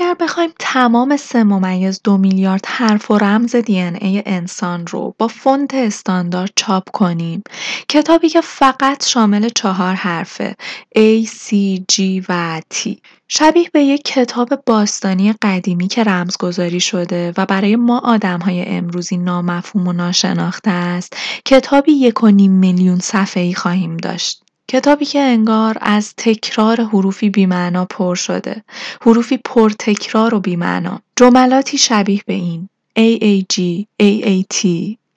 اگر 0.00 0.16
بخوایم 0.20 0.50
تمام 0.58 1.16
سه 1.16 1.44
ممیز 1.44 2.00
دو 2.04 2.16
میلیارد 2.16 2.66
حرف 2.66 3.10
و 3.10 3.18
رمز 3.18 3.56
دی 3.56 3.80
ای 3.80 4.22
انسان 4.26 4.86
رو 4.86 5.14
با 5.18 5.28
فونت 5.28 5.74
استاندارد 5.74 6.50
چاپ 6.56 6.90
کنیم 6.90 7.42
کتابی 7.88 8.28
که 8.28 8.40
فقط 8.40 9.06
شامل 9.06 9.48
چهار 9.48 9.94
حرفه 9.94 10.56
A, 10.96 11.26
C, 11.26 11.54
G 11.92 12.24
و 12.28 12.60
T. 12.74 12.96
شبیه 13.28 13.70
به 13.72 13.80
یک 13.80 14.02
کتاب 14.04 14.62
باستانی 14.66 15.34
قدیمی 15.42 15.88
که 15.88 16.04
رمزگذاری 16.04 16.80
شده 16.80 17.32
و 17.36 17.46
برای 17.46 17.76
ما 17.76 18.18
های 18.44 18.64
امروزی 18.66 19.16
نامفهوم 19.16 19.88
و 19.88 19.92
ناشناخته 19.92 20.70
است 20.70 21.16
کتابی 21.44 21.92
یک 21.92 22.22
و 22.22 22.28
نیم 22.28 22.52
میلیون 22.52 22.98
صفحه‌ای 22.98 23.54
خواهیم 23.54 23.96
داشت. 23.96 24.45
کتابی 24.68 25.04
که 25.04 25.20
انگار 25.20 25.78
از 25.80 26.14
تکرار 26.16 26.80
حروفی 26.80 27.30
بیمعنا 27.30 27.84
پر 27.84 28.14
شده. 28.14 28.64
حروفی 29.00 29.36
پر 29.36 29.72
تکرار 29.78 30.34
و 30.34 30.40
بیمعنا. 30.40 31.00
جملاتی 31.16 31.78
شبیه 31.78 32.22
به 32.26 32.34
این. 32.34 32.68
AAG, 32.98 33.84
AAT, 34.02 34.66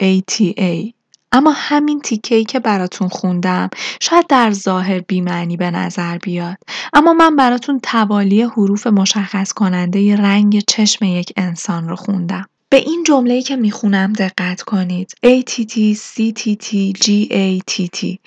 ATA 0.03 0.93
اما 1.31 1.53
همین 1.55 2.01
ای 2.31 2.43
که 2.43 2.59
براتون 2.59 3.07
خوندم 3.07 3.69
شاید 4.01 4.27
در 4.27 4.51
ظاهر 4.51 4.99
بیمعنی 4.99 5.57
به 5.57 5.71
نظر 5.71 6.17
بیاد. 6.17 6.57
اما 6.93 7.13
من 7.13 7.35
براتون 7.35 7.79
توالی 7.83 8.41
حروف 8.41 8.87
مشخص 8.87 9.53
کننده 9.53 10.15
رنگ 10.15 10.63
چشم 10.67 11.05
یک 11.05 11.33
انسان 11.37 11.89
رو 11.89 11.95
خوندم. 11.95 12.45
به 12.69 12.77
این 12.77 13.03
جمله 13.07 13.41
که 13.41 13.55
می‌خونم 13.55 14.13
دقت 14.13 14.61
کنید. 14.61 15.13
ATT, 15.25 15.95
CTT, 15.95 16.93
GATT 16.97 18.17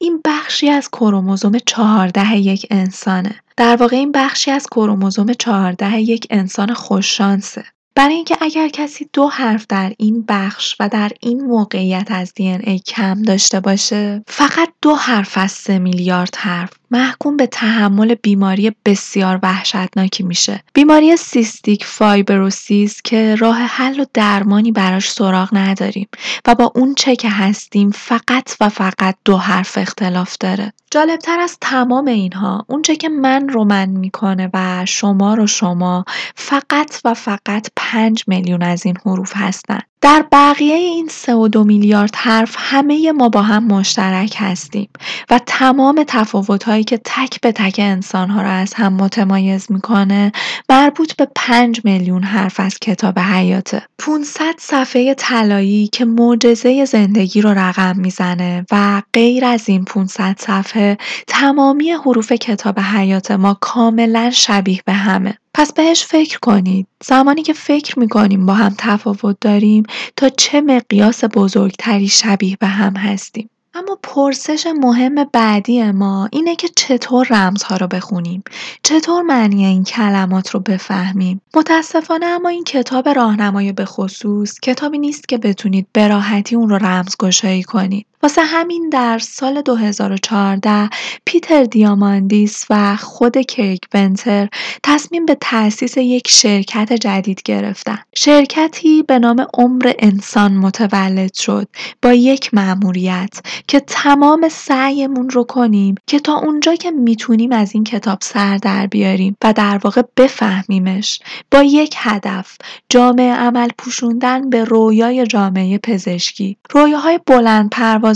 این 0.00 0.20
بخشی 0.24 0.68
از 0.68 0.90
کروموزوم 0.90 1.58
چهارده 1.66 2.36
یک 2.36 2.66
انسانه. 2.70 3.40
در 3.56 3.76
واقع 3.76 3.96
این 3.96 4.12
بخشی 4.12 4.50
از 4.50 4.66
کروموزوم 4.66 5.32
چهارده 5.32 6.00
یک 6.00 6.26
انسان 6.30 6.74
خوششانسه. 6.74 7.64
برای 7.94 8.14
اینکه 8.14 8.36
اگر 8.40 8.68
کسی 8.68 9.10
دو 9.12 9.28
حرف 9.28 9.66
در 9.68 9.92
این 9.98 10.24
بخش 10.28 10.76
و 10.80 10.88
در 10.88 11.10
این 11.20 11.40
موقعیت 11.40 12.06
از 12.10 12.32
ای 12.36 12.78
کم 12.78 13.22
داشته 13.22 13.60
باشه 13.60 14.22
فقط 14.26 14.68
دو 14.82 14.94
حرف 14.94 15.38
از 15.38 15.52
سه 15.52 15.78
میلیارد 15.78 16.34
حرف 16.36 16.70
محکوم 16.90 17.36
به 17.36 17.46
تحمل 17.46 18.14
بیماری 18.14 18.72
بسیار 18.84 19.38
وحشتناکی 19.42 20.22
میشه. 20.22 20.60
بیماری 20.72 21.16
سیستیک 21.16 21.84
فایبروسیس 21.84 23.02
که 23.02 23.34
راه 23.34 23.56
حل 23.56 24.00
و 24.00 24.04
درمانی 24.14 24.72
براش 24.72 25.10
سراغ 25.10 25.48
نداریم 25.52 26.08
و 26.46 26.54
با 26.54 26.72
اون 26.74 26.94
چه 26.94 27.16
که 27.16 27.30
هستیم 27.30 27.90
فقط 27.90 28.54
و 28.60 28.68
فقط 28.68 29.16
دو 29.24 29.36
حرف 29.36 29.78
اختلاف 29.78 30.36
داره. 30.40 30.72
جالبتر 30.90 31.40
از 31.40 31.58
تمام 31.60 32.06
اینها 32.06 32.64
اونچه 32.68 32.96
که 32.96 33.08
من 33.08 33.48
رو 33.48 33.64
من 33.64 33.88
می‌کنه 33.88 34.50
و 34.54 34.86
شما 34.86 35.34
رو 35.34 35.46
شما 35.46 36.04
فقط 36.34 37.00
و 37.04 37.14
فقط 37.14 37.68
پنج 37.76 38.24
میلیون 38.26 38.62
از 38.62 38.86
این 38.86 38.96
حروف 39.06 39.32
هستن. 39.36 39.80
در 40.00 40.24
بقیه 40.32 40.74
این 40.74 41.08
سه 41.10 41.34
و 41.34 41.48
دو 41.48 41.64
میلیارد 41.64 42.14
حرف 42.16 42.56
همه 42.58 43.12
ما 43.12 43.28
با 43.28 43.42
هم 43.42 43.64
مشترک 43.64 44.34
هستیم 44.38 44.88
و 45.30 45.40
تمام 45.46 46.04
تفاوتهایی 46.06 46.84
که 46.84 47.00
تک 47.04 47.40
به 47.40 47.52
تک 47.52 47.76
انسانها 47.78 48.42
را 48.42 48.50
از 48.50 48.74
هم 48.74 48.92
متمایز 48.92 49.72
می‌کنه 49.72 50.32
مربوط 50.68 51.12
به 51.16 51.28
پنج 51.34 51.80
میلیون 51.84 52.22
حرف 52.22 52.60
از 52.60 52.78
کتاب 52.78 53.18
حیاته. 53.18 53.82
500 53.98 54.54
صفحه 54.58 55.14
طلایی 55.14 55.88
که 55.88 56.04
معجزه 56.04 56.84
زندگی 56.84 57.40
رو 57.40 57.50
رقم 57.50 57.96
می‌زنه 57.96 58.66
و 58.72 59.02
غیر 59.12 59.44
از 59.44 59.68
این 59.68 59.84
500 59.84 60.36
صفحه 60.38 60.98
تمامی 61.26 61.90
حروف 61.90 62.32
کتاب 62.32 62.80
حیات 62.80 63.30
ما 63.30 63.58
کاملا 63.60 64.30
شبیه 64.30 64.80
به 64.84 64.92
همه. 64.92 65.38
پس 65.58 65.72
بهش 65.72 66.04
فکر 66.04 66.38
کنید. 66.38 66.86
زمانی 67.04 67.42
که 67.42 67.52
فکر 67.52 67.98
می‌کنیم 67.98 68.46
با 68.46 68.54
هم 68.54 68.74
تفاوت 68.78 69.36
داریم 69.40 69.84
تا 70.16 70.28
چه 70.28 70.60
مقیاس 70.60 71.24
بزرگتری 71.24 72.08
شبیه 72.08 72.56
به 72.60 72.66
هم 72.66 72.96
هستیم. 72.96 73.50
اما 73.74 73.98
پرسش 74.02 74.66
مهم 74.80 75.24
بعدی 75.32 75.90
ما 75.90 76.28
اینه 76.32 76.56
که 76.56 76.68
چطور 76.76 77.26
رمزها 77.30 77.76
رو 77.76 77.86
بخونیم 77.86 78.42
چطور 78.82 79.22
معنی 79.22 79.64
این 79.66 79.84
کلمات 79.84 80.50
رو 80.50 80.60
بفهمیم 80.60 81.40
متاسفانه 81.56 82.26
اما 82.26 82.48
این 82.48 82.64
کتاب 82.64 83.08
راهنمای 83.08 83.72
به 83.72 83.84
خصوص 83.84 84.60
کتابی 84.60 84.98
نیست 84.98 85.28
که 85.28 85.38
بتونید 85.38 85.86
به 85.92 86.08
راحتی 86.08 86.56
اون 86.56 86.68
رو 86.68 86.76
رمزگشایی 86.76 87.62
کنید 87.62 88.06
واسه 88.22 88.42
همین 88.42 88.88
در 88.88 89.18
سال 89.18 89.62
2014 89.62 90.90
پیتر 91.24 91.64
دیاماندیس 91.64 92.64
و 92.70 92.96
خود 92.96 93.40
کریک 93.40 93.80
ونتر 93.94 94.48
تصمیم 94.82 95.26
به 95.26 95.36
تأسیس 95.40 95.96
یک 95.96 96.28
شرکت 96.28 96.92
جدید 96.92 97.42
گرفتن. 97.42 97.98
شرکتی 98.14 99.02
به 99.02 99.18
نام 99.18 99.46
عمر 99.54 99.92
انسان 99.98 100.52
متولد 100.52 101.34
شد 101.34 101.68
با 102.02 102.12
یک 102.12 102.54
مأموریت 102.54 103.40
که 103.68 103.80
تمام 103.80 104.48
سعیمون 104.48 105.30
رو 105.30 105.44
کنیم 105.44 105.94
که 106.06 106.20
تا 106.20 106.34
اونجا 106.34 106.74
که 106.74 106.90
می‌تونیم 106.90 107.52
از 107.52 107.74
این 107.74 107.84
کتاب 107.84 108.18
سر 108.22 108.56
در 108.56 108.86
بیاریم 108.86 109.36
و 109.44 109.52
در 109.52 109.80
واقع 109.84 110.02
بفهمیمش 110.16 111.20
با 111.50 111.62
یک 111.62 111.94
هدف 111.98 112.56
جامعه 112.88 113.34
عمل 113.34 113.68
پوشوندن 113.78 114.50
به 114.50 114.64
رویای 114.64 115.26
جامعه 115.26 115.78
پزشکی 115.78 116.56
رویاهای 116.70 117.20
بلند 117.26 117.70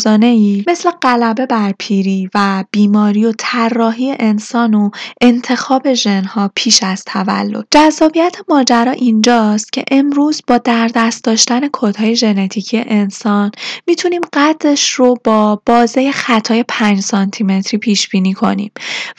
ای 0.07 0.64
مثل 0.66 0.90
غلبه 0.90 1.46
بر 1.46 1.74
پیری 1.78 2.31
و 2.35 2.64
بیماری 2.70 3.24
و 3.24 3.33
طراحی 3.38 4.14
انسان 4.18 4.74
و 4.74 4.90
انتخاب 5.20 5.94
ژنها 5.94 6.50
پیش 6.55 6.83
از 6.83 7.05
تولد. 7.05 7.66
جذابیت 7.70 8.37
ماجرا 8.48 8.92
اینجاست 8.92 9.72
که 9.72 9.85
امروز 9.90 10.42
با 10.46 10.59
در 10.59 10.90
دست 10.94 11.24
داشتن 11.24 11.61
کدهای 11.72 12.16
ژنتیکی 12.16 12.78
انسان 12.87 13.50
می‌تونیم 13.87 14.20
قدش 14.33 14.90
رو 14.90 15.16
با 15.24 15.62
بازه 15.66 16.12
خطای 16.12 16.64
5 16.68 17.00
سانتی 17.00 17.44
متری 17.44 17.78
پیش 17.78 18.09
بینی 18.09 18.33
کنیم. 18.33 18.72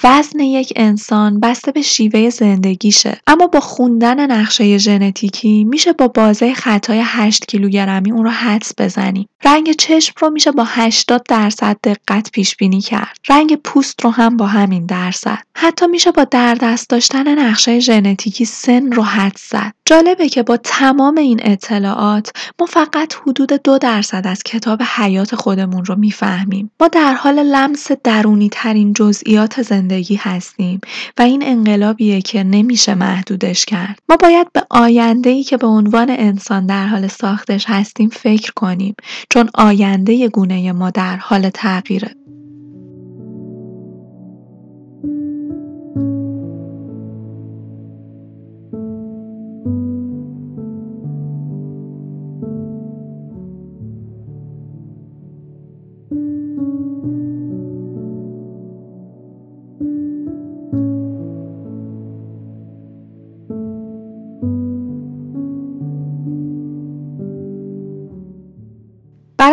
وزن 0.04 0.40
یک 0.40 0.74
انسان 0.76 1.40
بسته 1.40 1.72
به 1.72 1.82
شیوه 1.82 2.30
زندگیشه. 2.30 3.18
اما 3.28 3.48
با 3.48 3.60
خوندن 3.60 4.32
نقشه 4.32 4.78
ژنتیکی 4.78 5.64
میشه 5.64 5.94
با 5.94 6.08
بازه 6.08 6.54
خطای 6.54 7.02
8 7.06 7.46
کیلوگرمی 7.46 8.12
اون 8.12 8.24
رو 8.24 8.30
حدس 8.30 8.72
بزنیم. 8.78 9.28
رنگ 9.46 9.72
چشم 9.72 10.14
رو 10.20 10.30
میشه 10.30 10.52
با 10.52 10.63
80 10.68 11.24
درصد 11.30 11.78
دقت 11.84 12.32
پیش 12.32 12.56
بینی 12.56 12.82
کرد. 12.82 13.18
رنگ 13.30 13.56
پوست 13.56 14.02
رو 14.04 14.10
هم 14.10 14.38
با 14.38 14.48
همین 14.48 14.86
درصد. 14.86 15.40
حتی 15.56 15.88
میشه 15.88 16.12
با 16.12 16.24
در 16.24 16.56
دست 16.56 16.90
داشتن 16.90 17.40
نقشه 17.40 17.80
ژنتیکی 17.80 18.46
سن 18.46 18.92
رو 18.92 19.04
حد 19.04 19.38
زد. 19.50 19.74
جالبه 19.86 20.30
که 20.30 20.44
با 20.44 20.58
تمام 20.58 21.18
این 21.18 21.40
اطلاعات 21.44 22.32
ما 22.60 22.66
فقط 22.66 23.14
حدود 23.14 23.54
دو 23.54 23.78
درصد 23.78 24.28
از 24.28 24.44
کتاب 24.44 24.82
حیات 24.96 25.36
خودمون 25.36 25.86
رو 25.86 25.96
می‌فهمیم. 25.96 26.72
ما 26.82 26.88
در 26.88 27.14
حال 27.14 27.44
لمس 27.44 27.92
درونی 28.04 28.50
ترین 28.50 28.94
جزئیات 28.94 29.62
زندگی 29.62 30.16
هستیم 30.16 30.82
و 31.18 31.22
این 31.22 31.44
انقلابیه 31.46 32.22
که 32.22 32.44
نمیشه 32.44 32.96
محدودش 32.96 33.66
کرد. 33.66 34.00
ما 34.10 34.16
باید 34.16 34.52
به 34.52 34.64
آینده 34.70 35.30
ای 35.30 35.44
که 35.44 35.58
به 35.58 35.68
عنوان 35.68 36.10
انسان 36.10 36.66
در 36.66 36.88
حال 36.88 37.08
ساختش 37.08 37.66
هستیم 37.68 38.10
فکر 38.10 38.52
کنیم 38.56 38.96
چون 39.30 39.50
آینده 39.56 40.30
گونه 40.30 40.72
ما 40.72 40.90
در 40.90 41.16
حال 41.18 41.50
تغییره. 41.50 42.16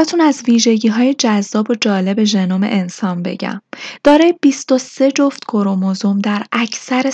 براتون 0.00 0.20
از 0.20 0.42
های 0.90 1.14
جذاب 1.14 1.70
و 1.70 1.74
جالب 1.74 2.24
ژنوم 2.24 2.62
انسان 2.62 3.22
بگم. 3.22 3.62
دارای 4.04 4.34
23 4.42 5.10
جفت 5.10 5.44
کروموزوم 5.44 6.18
در 6.18 6.42
اکثر 6.52 7.12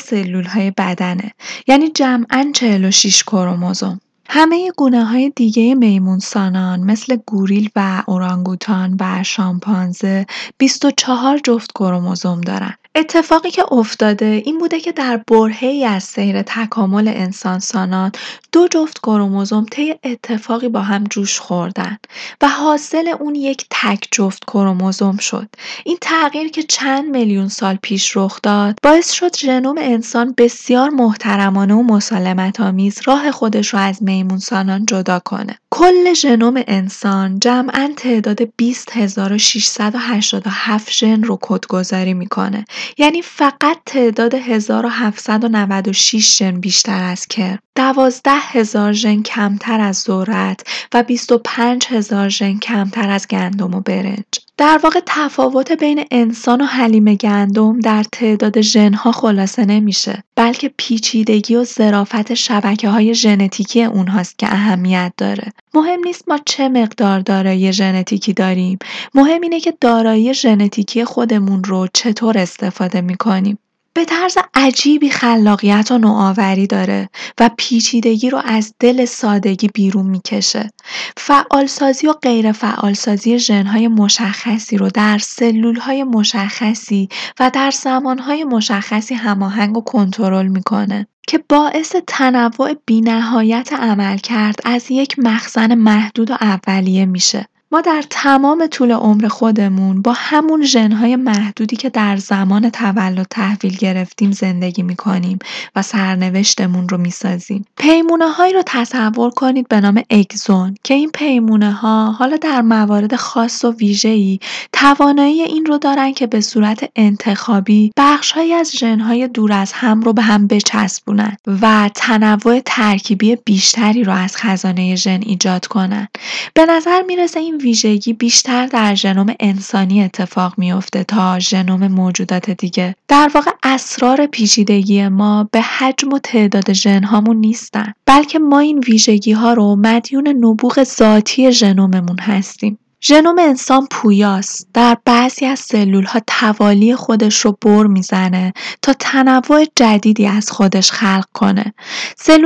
های 0.54 0.70
بدنه. 0.70 1.32
یعنی 1.66 1.88
جمعاً 1.90 2.50
46 2.54 3.22
کروموزوم. 3.22 4.00
همه 4.28 4.70
های 4.92 5.32
دیگه 5.36 5.74
میمونسانان 5.74 6.80
مثل 6.80 7.16
گوریل 7.26 7.70
و 7.76 8.02
اورانگوتان 8.06 8.96
و 9.00 9.22
شامپانزه 9.22 10.26
24 10.58 11.38
جفت 11.38 11.72
کروموزوم 11.72 12.40
دارن. 12.40 12.74
اتفاقی 12.98 13.50
که 13.50 13.72
افتاده 13.72 14.42
این 14.44 14.58
بوده 14.58 14.80
که 14.80 14.92
در 14.92 15.16
برهه‌ای 15.16 15.84
از 15.84 16.04
سیر 16.04 16.42
تکامل 16.42 17.08
انسان 17.08 17.58
سانان 17.58 18.12
دو 18.52 18.68
جفت 18.68 18.98
کروموزوم 18.98 19.66
طی 19.70 19.94
اتفاقی 20.04 20.68
با 20.68 20.80
هم 20.80 21.04
جوش 21.04 21.40
خوردن 21.40 21.98
و 22.42 22.48
حاصل 22.48 23.14
اون 23.20 23.34
یک 23.34 23.66
تک 23.70 24.08
جفت 24.12 24.44
کروموزوم 24.44 25.16
شد. 25.16 25.48
این 25.84 25.98
تغییر 26.00 26.50
که 26.50 26.62
چند 26.62 27.16
میلیون 27.16 27.48
سال 27.48 27.78
پیش 27.82 28.16
رخ 28.16 28.40
داد 28.42 28.78
باعث 28.82 29.12
شد 29.12 29.36
ژنوم 29.36 29.76
انسان 29.78 30.34
بسیار 30.38 30.90
محترمانه 30.90 31.74
و 31.74 31.82
مسالمت 31.82 32.60
آمیز 32.60 33.00
راه 33.04 33.30
خودش 33.30 33.68
رو 33.68 33.78
از 33.78 34.02
میمون 34.02 34.38
سانان 34.38 34.86
جدا 34.86 35.18
کنه. 35.18 35.58
کل 35.70 36.14
ژنوم 36.14 36.62
انسان 36.66 37.38
جمعا 37.38 37.92
تعداد 37.96 38.42
20687 38.56 40.92
ژن 40.92 41.22
رو 41.22 41.38
کدگذاری 41.42 42.14
می‌کنه 42.14 42.64
یعنی 42.98 43.22
فقط 43.22 43.78
تعداد 43.86 44.34
1796 44.34 46.38
ژن 46.38 46.60
بیشتر 46.60 47.04
از 47.04 47.26
کرم 47.26 47.58
12000 47.74 48.92
ژن 48.92 49.22
کمتر 49.22 49.80
از 49.80 49.96
ذرت 49.96 50.66
و 50.94 51.02
25000 51.02 52.28
ژن 52.28 52.58
کمتر 52.58 53.10
از 53.10 53.28
گندم 53.28 53.74
و 53.74 53.80
برنج. 53.80 54.45
در 54.58 54.80
واقع 54.82 55.00
تفاوت 55.06 55.72
بین 55.72 56.04
انسان 56.10 56.60
و 56.60 56.64
حلیم 56.64 57.14
گندم 57.14 57.80
در 57.80 58.04
تعداد 58.12 58.60
ژنها 58.60 59.12
خلاصه 59.12 59.64
نمیشه 59.64 60.22
بلکه 60.36 60.70
پیچیدگی 60.76 61.54
و 61.54 61.64
ظرافت 61.64 62.34
شبکه 62.34 62.88
های 62.88 63.14
ژنتیکی 63.14 63.84
اونهاست 63.84 64.38
که 64.38 64.46
اهمیت 64.46 65.12
داره. 65.16 65.52
مهم 65.74 66.00
نیست 66.04 66.28
ما 66.28 66.38
چه 66.46 66.68
مقدار 66.68 67.20
دارایی 67.20 67.72
ژنتیکی 67.72 68.32
داریم 68.32 68.78
مهم 69.14 69.40
اینه 69.40 69.60
که 69.60 69.74
دارایی 69.80 70.34
ژنتیکی 70.34 71.04
خودمون 71.04 71.64
رو 71.64 71.88
چطور 71.94 72.38
استفاده 72.38 73.00
می‌کنیم. 73.00 73.58
به 73.96 74.04
طرز 74.04 74.38
عجیبی 74.54 75.10
خلاقیت 75.10 75.90
و 75.90 75.98
نوآوری 75.98 76.66
داره 76.66 77.08
و 77.40 77.50
پیچیدگی 77.56 78.30
رو 78.30 78.42
از 78.44 78.74
دل 78.80 79.04
سادگی 79.04 79.68
بیرون 79.74 80.06
می‌کشه. 80.06 80.70
فعالسازی 81.16 82.06
و 82.06 82.12
غیر 82.12 82.52
فعالسازی 82.52 83.38
ژنهای 83.38 83.88
مشخصی 83.88 84.76
رو 84.76 84.88
در 84.88 85.18
سلولهای 85.18 86.04
مشخصی 86.04 87.08
و 87.40 87.50
در 87.54 87.70
زمانهای 87.70 88.44
مشخصی 88.44 89.14
هماهنگ 89.14 89.76
و 89.76 89.80
کنترل 89.80 90.46
می‌کنه. 90.46 91.06
که 91.28 91.38
باعث 91.48 91.96
تنوع 92.06 92.74
بینهایت 92.86 93.72
عمل 93.72 94.18
کرد 94.18 94.56
از 94.64 94.90
یک 94.90 95.18
مخزن 95.18 95.74
محدود 95.74 96.30
و 96.30 96.34
اولیه 96.40 97.06
میشه. 97.06 97.46
ما 97.72 97.80
در 97.80 98.04
تمام 98.10 98.66
طول 98.66 98.92
عمر 98.92 99.28
خودمون 99.28 100.02
با 100.02 100.12
همون 100.16 100.64
ژن‌های 100.64 101.16
محدودی 101.16 101.76
که 101.76 101.90
در 101.90 102.16
زمان 102.16 102.70
تولد 102.70 103.26
تحویل 103.30 103.76
گرفتیم 103.76 104.32
زندگی 104.32 104.82
می‌کنیم 104.82 105.38
و 105.76 105.82
سرنوشتمون 105.82 106.88
رو 106.88 106.98
می‌سازیم. 106.98 107.64
پیمونه 107.76 108.28
هایی 108.28 108.52
رو 108.52 108.62
تصور 108.66 109.30
کنید 109.30 109.68
به 109.68 109.80
نام 109.80 110.02
اگزون 110.10 110.74
که 110.84 110.94
این 110.94 111.10
پیمونه 111.10 111.72
ها 111.72 112.12
حالا 112.12 112.36
در 112.36 112.60
موارد 112.60 113.16
خاص 113.16 113.64
و 113.64 113.72
ویژه‌ای 113.72 114.38
توانایی 114.72 115.42
این 115.42 115.66
رو 115.66 115.78
دارن 115.78 116.12
که 116.12 116.26
به 116.26 116.40
صورت 116.40 116.90
انتخابی 116.96 117.92
بخشهایی 117.96 118.52
از 118.52 118.72
ژن‌های 118.76 119.28
دور 119.28 119.52
از 119.52 119.72
هم 119.72 120.00
رو 120.00 120.12
به 120.12 120.22
هم 120.22 120.46
بچسبونن 120.46 121.36
و 121.62 121.90
تنوع 121.94 122.60
ترکیبی 122.60 123.36
بیشتری 123.36 124.04
رو 124.04 124.12
از 124.12 124.36
خزانه 124.36 124.96
ژن 124.96 125.20
ایجاد 125.22 125.66
کنن. 125.66 126.08
به 126.54 126.66
نظر 126.66 127.02
می‌رسه 127.02 127.40
این 127.40 127.55
ویژگی 127.56 128.12
بیشتر 128.12 128.66
در 128.66 128.94
ژنوم 128.94 129.34
انسانی 129.40 130.02
اتفاق 130.02 130.54
میفته 130.58 131.04
تا 131.04 131.38
ژنوم 131.38 131.88
موجودات 131.88 132.50
دیگه. 132.50 132.94
در 133.08 133.30
واقع 133.34 133.50
اسرار 133.62 134.26
پیچیدگی 134.26 135.08
ما 135.08 135.48
به 135.52 135.60
حجم 135.60 136.12
و 136.12 136.18
تعداد 136.18 136.72
ژنهامون 136.72 137.36
نیستن 137.36 137.92
بلکه 138.06 138.38
ما 138.38 138.58
این 138.58 138.78
ویژگی 138.78 139.32
ها 139.32 139.52
رو 139.52 139.76
مدیون 139.76 140.28
نبوغ 140.28 140.84
ذاتی 140.84 141.52
ژنوممون 141.52 142.18
هستیم. 142.18 142.78
ژنوم 143.02 143.38
انسان 143.38 143.86
پویاست. 143.90 144.68
در 144.74 144.96
بعضی 145.04 145.46
از 145.46 145.66
ها 146.06 146.20
توالی 146.26 146.96
خودش 146.96 147.40
رو 147.40 147.58
بر 147.62 147.86
می‌زنه 147.86 148.52
تا 148.82 148.92
تنوع 148.92 149.64
جدیدی 149.76 150.26
از 150.26 150.50
خودش 150.50 150.90
خلق 150.90 151.24
کنه. 151.34 151.74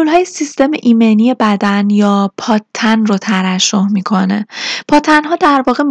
های 0.09 0.25
سیستم 0.25 0.71
ایمنی 0.83 1.35
بدن 1.35 1.91
یا 1.91 2.31
پاتن 2.39 3.07
رو 3.07 3.19
ترشح 3.19 3.87
می‌کنه. 3.91 4.47
ها 4.93 5.37
در 5.41 5.65
واقع 5.67 5.85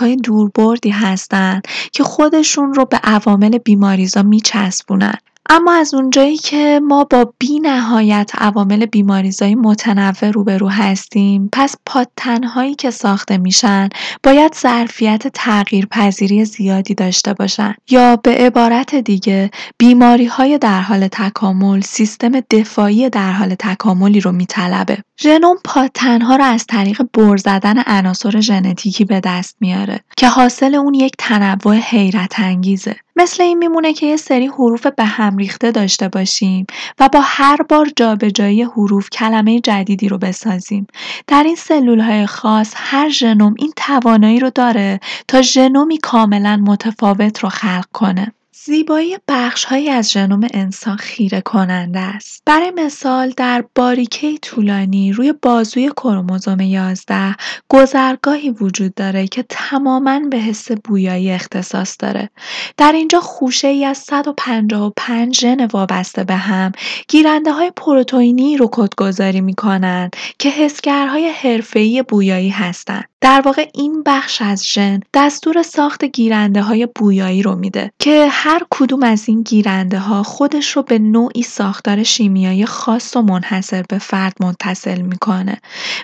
های 0.00 0.16
دوربردی 0.16 0.90
هستند 0.90 1.68
که 1.92 2.04
خودشون 2.04 2.74
رو 2.74 2.84
به 2.84 2.96
عوامل 3.04 3.58
بیماریزا 3.58 4.22
میچسبونن. 4.22 5.18
اما 5.50 5.72
از 5.72 5.94
اونجایی 5.94 6.36
که 6.36 6.80
ما 6.82 7.04
با 7.04 7.32
نهایت 7.62 8.30
عوامل 8.34 8.86
بیماریزای 8.86 9.54
متنوع 9.54 10.30
روبرو 10.30 10.68
هستیم 10.68 11.48
پس 11.52 11.74
پادتنهایی 11.86 12.74
که 12.74 12.90
ساخته 12.90 13.38
میشن 13.38 13.88
باید 14.22 14.54
ظرفیت 14.54 15.28
تغییرپذیری 15.28 16.44
زیادی 16.44 16.94
داشته 16.94 17.34
باشن. 17.34 17.74
یا 17.90 18.16
به 18.16 18.30
عبارت 18.30 18.94
دیگه 18.94 19.50
بیماری 19.78 20.26
های 20.26 20.58
در 20.58 20.80
حال 20.80 21.08
تکامل 21.08 21.80
سیستم 21.80 22.40
دفاعی 22.40 23.10
در 23.10 23.32
حال 23.32 23.54
تکاملی 23.58 24.20
رو 24.20 24.32
میطلبه. 24.32 24.98
ژنوم 25.22 25.56
پادتنها 25.64 26.36
رو 26.36 26.44
از 26.44 26.66
طریق 26.66 27.02
بر 27.12 27.36
زدن 27.36 27.82
عناصر 27.86 28.40
ژنتیکی 28.40 29.04
به 29.04 29.20
دست 29.20 29.56
میاره 29.60 30.00
که 30.16 30.28
حاصل 30.28 30.74
اون 30.74 30.94
یک 30.94 31.12
تنوع 31.18 31.76
حیرت 31.76 32.40
انگیزه. 32.40 32.96
مثل 33.16 33.42
این 33.42 33.58
میمونه 33.58 33.92
که 33.92 34.06
یه 34.06 34.16
سری 34.16 34.46
حروف 34.46 34.86
به 34.86 35.04
هم 35.04 35.36
ریخته 35.36 35.70
داشته 35.70 36.08
باشیم 36.08 36.66
و 37.00 37.08
با 37.08 37.20
هر 37.22 37.62
بار 37.68 37.88
جابجایی 37.96 38.62
حروف 38.62 39.10
کلمه 39.10 39.60
جدیدی 39.60 40.08
رو 40.08 40.18
بسازیم. 40.18 40.86
در 41.26 41.42
این 41.42 41.56
سلول 41.56 42.00
های 42.00 42.26
خاص 42.26 42.72
هر 42.76 43.08
ژنوم 43.08 43.54
این 43.58 43.72
توانایی 43.76 44.40
رو 44.40 44.50
داره 44.50 45.00
تا 45.28 45.42
ژنومی 45.42 45.98
کاملا 45.98 46.56
متفاوت 46.56 47.38
رو 47.38 47.48
خلق 47.48 47.86
کنه. 47.92 48.32
زیبایی 48.54 49.18
بخش‌هایی 49.28 49.90
از 49.90 50.10
ژنوم 50.10 50.46
انسان 50.54 50.96
خیره 50.96 51.40
کننده 51.40 51.98
است. 52.00 52.42
برای 52.46 52.70
مثال 52.70 53.30
در 53.36 53.64
باریکه 53.74 54.38
طولانی 54.38 55.12
روی 55.12 55.32
بازوی 55.42 55.88
کروموزوم 55.88 56.60
11 56.60 57.36
گذرگاهی 57.68 58.50
وجود 58.50 58.94
داره 58.94 59.26
که 59.26 59.44
تماما 59.48 60.20
به 60.30 60.36
حس 60.36 60.72
بویایی 60.72 61.30
اختصاص 61.30 61.96
داره. 61.98 62.30
در 62.76 62.92
اینجا 62.92 63.20
خوشه 63.20 63.68
ای 63.68 63.84
از 63.84 63.98
155 63.98 65.40
ژن 65.40 65.66
وابسته 65.66 66.24
به 66.24 66.36
هم 66.36 66.72
گیرنده 67.08 67.52
های 67.52 67.72
پروتئینی 67.76 68.56
رو 68.56 68.68
کدگذاری 68.72 69.40
می 69.40 69.54
کنند 69.54 70.16
که 70.38 70.50
حسگرهای 70.50 71.28
حرفه‌ای 71.28 72.02
بویایی 72.02 72.50
هستند. 72.50 73.11
در 73.22 73.42
واقع 73.44 73.68
این 73.74 74.02
بخش 74.06 74.42
از 74.42 74.66
ژن 74.66 75.00
دستور 75.14 75.62
ساخت 75.62 76.04
گیرنده 76.04 76.62
های 76.62 76.88
بویایی 76.94 77.42
رو 77.42 77.54
میده 77.54 77.90
که 77.98 78.28
هر 78.30 78.62
کدوم 78.70 79.02
از 79.02 79.28
این 79.28 79.42
گیرنده 79.42 79.98
ها 79.98 80.22
خودش 80.22 80.70
رو 80.70 80.82
به 80.82 80.98
نوعی 80.98 81.42
ساختار 81.42 82.02
شیمیایی 82.02 82.66
خاص 82.66 83.16
و 83.16 83.22
منحصر 83.22 83.84
به 83.88 83.98
فرد 83.98 84.36
متصل 84.40 85.00
می‌کنه. 85.00 85.60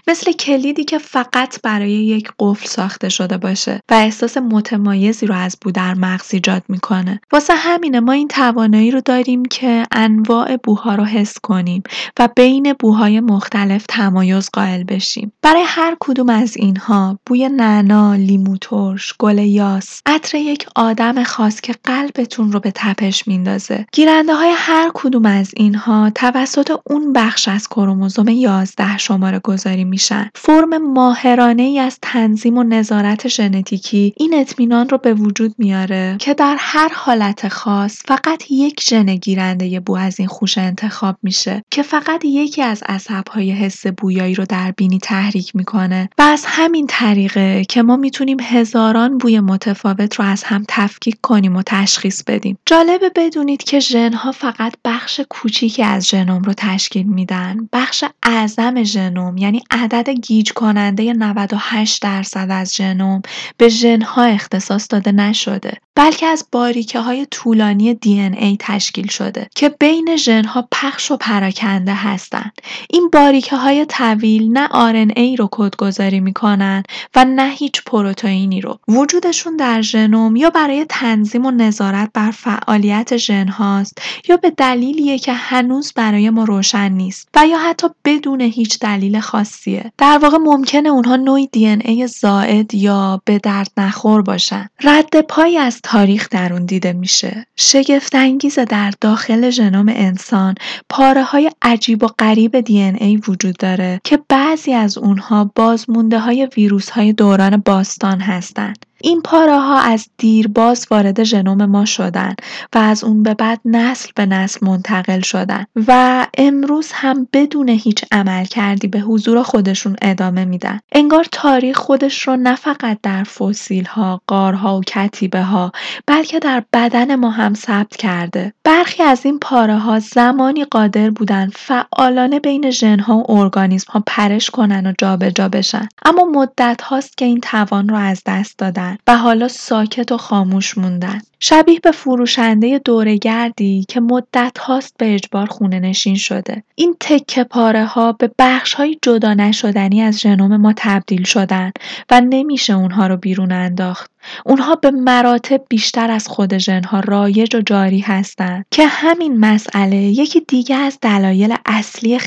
مثل 0.08 0.32
کلیدی 0.32 0.84
که 0.84 0.98
فقط 0.98 1.62
برای 1.62 1.90
یک 1.90 2.28
قفل 2.38 2.66
ساخته 2.66 3.08
شده 3.08 3.36
باشه 3.36 3.80
و 3.90 3.94
احساس 3.94 4.36
متمایزی 4.36 5.26
رو 5.26 5.34
از 5.34 5.56
بو 5.60 5.70
در 5.70 5.94
مغز 5.94 6.34
ایجاد 6.34 6.62
می‌کنه. 6.68 7.20
واسه 7.32 7.54
همینه 7.54 8.00
ما 8.00 8.12
این 8.12 8.28
توانایی 8.28 8.90
رو 8.90 9.00
داریم 9.00 9.44
که 9.44 9.86
انواع 9.92 10.56
بوها 10.56 10.94
رو 10.94 11.04
حس 11.04 11.34
کنیم 11.42 11.82
و 12.18 12.28
بین 12.36 12.72
بوهای 12.72 13.20
مختلف 13.20 13.84
تمایز 13.88 14.50
قائل 14.52 14.84
بشیم. 14.84 15.32
برای 15.42 15.64
هر 15.66 15.96
کدوم 16.00 16.28
از 16.28 16.56
اینها 16.56 17.07
بوی 17.26 17.48
نعنا، 17.48 18.14
لیمو 18.14 18.56
ترش، 18.56 19.14
گل 19.18 19.38
یاس، 19.38 20.02
عطر 20.06 20.36
یک 20.36 20.66
آدم 20.76 21.24
خاص 21.24 21.60
که 21.60 21.74
قلبتون 21.84 22.52
رو 22.52 22.60
به 22.60 22.72
تپش 22.74 23.28
میندازه. 23.28 23.86
گیرنده 23.92 24.34
های 24.34 24.52
هر 24.56 24.90
کدوم 24.94 25.26
از 25.26 25.50
اینها 25.56 26.10
توسط 26.14 26.72
اون 26.86 27.12
بخش 27.12 27.48
از 27.48 27.68
کروموزوم 27.68 28.28
11 28.28 28.98
شماره 28.98 29.38
گذاری 29.38 29.84
میشن. 29.84 30.30
فرم 30.34 30.92
ماهرانه 30.92 31.62
ای 31.62 31.78
از 31.78 31.98
تنظیم 32.02 32.58
و 32.58 32.62
نظارت 32.62 33.28
ژنتیکی 33.28 34.14
این 34.16 34.34
اطمینان 34.34 34.88
رو 34.88 34.98
به 34.98 35.14
وجود 35.14 35.54
میاره 35.58 36.16
که 36.20 36.34
در 36.34 36.56
هر 36.58 36.90
حالت 36.94 37.48
خاص 37.48 38.02
فقط 38.04 38.50
یک 38.50 38.80
ژن 38.88 39.06
گیرنده 39.06 39.80
بو 39.80 39.96
از 39.96 40.18
این 40.18 40.28
خوش 40.28 40.58
انتخاب 40.58 41.16
میشه 41.22 41.64
که 41.70 41.82
فقط 41.82 42.24
یکی 42.24 42.62
از 42.62 42.82
عصبهای 42.86 43.50
حس 43.50 43.86
بویایی 43.86 44.34
رو 44.34 44.44
در 44.44 44.70
بینی 44.70 44.98
تحریک 44.98 45.56
می‌کنه 45.56 46.08
و 46.18 46.22
از 46.22 46.44
همین 46.46 46.86
طریقه 47.00 47.64
که 47.64 47.82
ما 47.82 47.96
می‌تونیم 47.96 48.36
هزاران 48.40 49.18
بوی 49.18 49.40
متفاوت 49.40 50.14
رو 50.14 50.24
از 50.24 50.44
هم 50.44 50.64
تفکیک 50.68 51.16
کنیم 51.22 51.56
و 51.56 51.62
تشخیص 51.66 52.22
بدیم. 52.22 52.58
جالبه 52.66 53.10
بدونید 53.16 53.62
که 53.62 53.80
ژنها 53.80 54.32
فقط 54.32 54.74
بخش 54.84 55.20
کوچیکی 55.30 55.82
از 55.82 56.08
ژنوم 56.08 56.42
رو 56.42 56.52
تشکیل 56.56 57.06
میدن. 57.06 57.68
بخش 57.72 58.04
اعظم 58.22 58.82
ژنوم 58.82 59.36
یعنی 59.36 59.62
عدد 59.70 60.10
گیج 60.10 60.52
کننده 60.52 61.12
98 61.12 62.02
درصد 62.02 62.48
از 62.50 62.74
ژنوم 62.74 63.22
به 63.56 63.68
ژنها 63.68 64.22
اختصاص 64.22 64.86
داده 64.90 65.12
نشده 65.12 65.72
بلکه 65.98 66.26
از 66.26 66.46
باریکه 66.52 67.00
های 67.00 67.26
طولانی 67.30 67.94
دی 67.94 68.20
ای 68.20 68.56
تشکیل 68.60 69.08
شده 69.08 69.48
که 69.54 69.68
بین 69.68 70.16
ژنها 70.16 70.68
پخش 70.72 71.10
و 71.10 71.16
پراکنده 71.16 71.94
هستند. 71.94 72.52
این 72.90 73.10
باریکه 73.12 73.56
های 73.56 73.86
طویل 73.88 74.48
نه 74.52 74.68
ای 75.16 75.36
رو 75.36 75.48
کدگذاری 75.52 76.20
می‌کنن 76.20 76.82
و 77.16 77.24
نه 77.24 77.50
هیچ 77.50 77.82
پروتئینی 77.84 78.60
رو. 78.60 78.78
وجودشون 78.88 79.56
در 79.56 79.82
ژنوم 79.82 80.36
یا 80.36 80.50
برای 80.50 80.86
تنظیم 80.88 81.46
و 81.46 81.50
نظارت 81.50 82.10
بر 82.14 82.30
فعالیت 82.30 83.16
ژن 83.16 83.48
هاست 83.48 83.98
یا 84.28 84.36
به 84.36 84.50
دلیلیه 84.50 85.18
که 85.18 85.32
هنوز 85.32 85.92
برای 85.92 86.30
ما 86.30 86.44
روشن 86.44 86.92
نیست 86.92 87.28
و 87.36 87.46
یا 87.46 87.58
حتی 87.58 87.86
بدون 88.04 88.40
هیچ 88.40 88.78
دلیل 88.78 89.20
خاصیه. 89.20 89.92
در 89.98 90.18
واقع 90.18 90.38
ممکنه 90.38 90.88
اونها 90.88 91.16
نوعی 91.16 91.48
دی 91.52 91.66
ای 91.66 92.06
زائد 92.06 92.74
یا 92.74 93.22
به 93.24 93.38
درد 93.38 93.70
نخور 93.76 94.22
باشن. 94.22 94.68
رد 94.82 95.20
پای 95.20 95.58
از 95.58 95.80
تاریخ 95.82 96.28
در 96.30 96.52
اون 96.52 96.66
دیده 96.66 96.92
میشه. 96.92 97.46
شگفت 97.56 98.14
انگیز 98.14 98.58
در 98.58 98.92
داخل 99.00 99.50
ژنوم 99.50 99.88
انسان 99.88 100.54
پاره 100.88 101.22
های 101.22 101.50
عجیب 101.62 102.02
و 102.02 102.06
غریب 102.06 102.60
دی 102.60 102.82
ای 102.82 103.16
وجود 103.16 103.56
داره 103.56 104.00
که 104.04 104.18
بعضی 104.28 104.72
از 104.72 104.98
اونها 104.98 105.50
بازمونده 105.54 106.18
های 106.18 106.48
ویروس 106.56 106.77
های 106.88 107.12
دوران 107.12 107.56
باستان 107.56 108.20
هستند. 108.20 108.86
این 109.02 109.22
ها 109.26 109.80
از 109.80 110.08
دیرباز 110.18 110.86
وارد 110.90 111.24
ژنوم 111.24 111.64
ما 111.64 111.84
شدن 111.84 112.34
و 112.74 112.78
از 112.78 113.04
اون 113.04 113.22
به 113.22 113.34
بعد 113.34 113.60
نسل 113.64 114.10
به 114.14 114.26
نسل 114.26 114.66
منتقل 114.66 115.20
شدن 115.20 115.64
و 115.88 116.26
امروز 116.38 116.90
هم 116.92 117.28
بدون 117.32 117.68
هیچ 117.68 118.04
عمل 118.12 118.44
کردی 118.44 118.88
به 118.88 119.00
حضور 119.00 119.42
خودشون 119.42 119.96
ادامه 120.02 120.44
میدن. 120.44 120.80
انگار 120.92 121.26
تاریخ 121.32 121.76
خودش 121.76 122.28
رو 122.28 122.36
نه 122.36 122.54
فقط 122.54 122.98
در 123.02 123.24
فسیل 123.24 123.84
ها، 123.84 124.20
قارها 124.26 124.78
و 124.78 124.80
کتیبه 124.80 125.42
ها 125.42 125.72
بلکه 126.06 126.38
در 126.38 126.62
بدن 126.72 127.14
ما 127.14 127.30
هم 127.30 127.54
ثبت 127.54 127.96
کرده. 127.96 128.52
برخی 128.64 129.02
از 129.02 129.26
این 129.26 129.38
پاره 129.38 129.78
ها 129.78 129.98
زمانی 129.98 130.64
قادر 130.64 131.10
بودن 131.10 131.50
فعالانه 131.54 132.40
بین 132.40 132.70
ژن 132.70 132.98
ها 132.98 133.18
و 133.18 133.32
ارگانیسم 133.32 133.92
ها 133.92 134.02
پرش 134.06 134.50
کنن 134.50 134.86
و 134.86 134.92
جابجا 134.98 135.30
جا 135.30 135.48
بشن. 135.48 135.88
اما 136.04 136.24
مدت 136.24 136.82
هاست 136.82 137.16
که 137.16 137.24
این 137.24 137.40
توان 137.40 137.88
رو 137.88 137.96
از 137.96 138.22
دست 138.26 138.58
دادن. 138.58 138.87
و 139.06 139.16
حالا 139.16 139.48
ساکت 139.48 140.12
و 140.12 140.16
خاموش 140.16 140.78
موندن. 140.78 141.20
شبیه 141.40 141.80
به 141.80 141.90
فروشنده 141.90 142.78
دورگردی 142.78 143.84
که 143.88 144.00
مدت 144.00 144.58
هاست 144.58 144.94
به 144.98 145.14
اجبار 145.14 145.46
خونه 145.46 145.80
نشین 145.80 146.14
شده. 146.14 146.62
این 146.74 146.96
تکه 147.00 147.44
پاره 147.44 147.84
ها 147.84 148.12
به 148.12 148.30
بخش 148.38 148.74
های 148.74 148.98
جدا 149.02 149.34
نشدنی 149.34 150.02
از 150.02 150.20
ژنوم 150.20 150.56
ما 150.56 150.72
تبدیل 150.76 151.24
شدن 151.24 151.72
و 152.10 152.20
نمیشه 152.20 152.72
اونها 152.72 153.06
رو 153.06 153.16
بیرون 153.16 153.52
انداخت. 153.52 154.10
اونها 154.46 154.74
به 154.74 154.90
مراتب 154.90 155.62
بیشتر 155.68 156.10
از 156.10 156.28
خود 156.28 156.58
ژنها 156.58 157.00
رایج 157.00 157.56
و 157.56 157.60
جاری 157.60 157.98
هستند 157.98 158.64
که 158.70 158.86
همین 158.86 159.40
مسئله 159.40 159.96
یکی 159.96 160.40
دیگه 160.40 160.76
از 160.76 160.98
دلایل 161.02 161.54
اصلی 161.66 162.18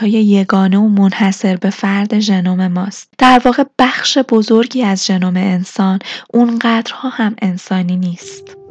های 0.00 0.10
یگانه 0.10 0.78
و 0.78 0.88
منحصر 0.88 1.56
به 1.56 1.70
فرد 1.70 2.18
ژنوم 2.18 2.68
ماست. 2.68 3.08
در 3.18 3.40
واقع 3.44 3.64
بخش 3.78 4.18
بزرگی 4.18 4.82
از 4.82 5.06
ژنوم 5.06 5.36
انسان 5.36 5.98
اونقدرها 6.34 7.08
هم 7.08 7.34
انسانی 7.42 7.96
نیست. 7.96 8.61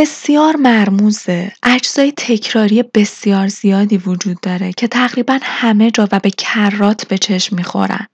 بسیار 0.00 0.56
مرموزه. 0.56 1.52
اجزای 1.62 2.12
تکراری 2.16 2.82
بسیار 2.82 3.48
زیادی 3.48 3.96
وجود 3.96 4.40
داره 4.40 4.72
که 4.72 4.88
تقریبا 4.88 5.38
همه 5.42 5.90
جا 5.90 6.08
و 6.12 6.20
به 6.20 6.30
کرات 6.30 7.08
به 7.08 7.18
چشم 7.18 7.56
می‌خورن. 7.56 8.06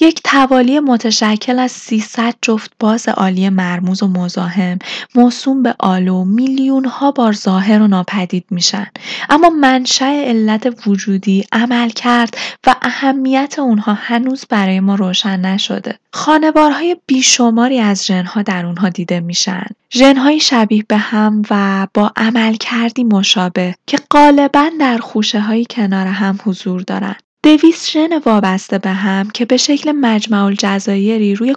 یک 0.00 0.20
توالی 0.24 0.80
متشکل 0.80 1.58
از 1.58 1.72
300 1.72 2.34
جفت 2.42 2.72
باز 2.78 3.08
عالی 3.08 3.48
مرموز 3.48 4.02
و 4.02 4.08
مزاحم 4.08 4.78
موسوم 5.14 5.62
به 5.62 5.74
آلو 5.78 6.24
میلیون 6.24 6.84
ها 6.84 7.10
بار 7.10 7.32
ظاهر 7.32 7.82
و 7.82 7.86
ناپدید 7.86 8.44
میشن. 8.50 8.86
اما 9.30 9.50
منشأ 9.50 10.04
علت 10.04 10.86
وجودی، 10.86 11.44
عمل 11.52 11.90
کرد 11.90 12.36
و 12.66 12.74
اهمیت 12.82 13.54
اونها 13.58 13.94
هنوز 13.94 14.44
برای 14.48 14.80
ما 14.80 14.94
روشن 14.94 15.40
نشده. 15.40 15.98
خانوارهای 16.12 16.96
بیشماری 17.06 17.80
از 17.80 18.06
ژنها 18.06 18.42
در 18.42 18.66
اونها 18.66 18.88
دیده 18.88 19.20
میشن. 19.20 19.66
ژنهایی 19.92 20.40
شبیه 20.40 20.84
به 20.88 20.96
هم 20.96 21.42
و 21.50 21.86
با 21.94 22.12
عمل 22.16 22.54
کردی 22.54 23.04
مشابه 23.04 23.74
که 23.86 23.98
غالبا 24.10 24.70
در 24.80 24.98
خوشه 24.98 25.40
هایی 25.40 25.66
کنار 25.70 26.06
هم 26.06 26.38
حضور 26.44 26.80
دارند. 26.80 27.22
دویست 27.42 27.90
ژن 27.90 28.18
وابسته 28.18 28.78
به 28.78 28.90
هم 28.90 29.30
که 29.30 29.44
به 29.44 29.56
شکل 29.56 29.92
مجمع 29.92 30.44
الجزایری 30.44 31.34
روی 31.34 31.54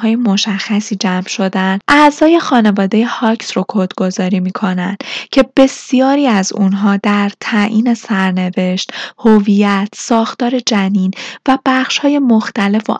های 0.00 0.16
مشخصی 0.16 0.96
جمع 0.96 1.26
شدن 1.26 1.78
اعضای 1.88 2.40
خانواده 2.40 3.06
هاکس 3.06 3.56
رو 3.56 3.64
کدگذاری 3.68 4.40
می‌کنن 4.40 4.96
که 5.30 5.44
بسیاری 5.56 6.26
از 6.26 6.52
اونها 6.52 6.96
در 6.96 7.30
تعیین 7.40 7.94
سرنوشت، 7.94 8.92
هویت، 9.18 9.88
ساختار 9.94 10.58
جنین 10.58 11.10
و 11.48 11.58
های 12.02 12.18
مختلف 12.18 12.90
و 12.90 12.96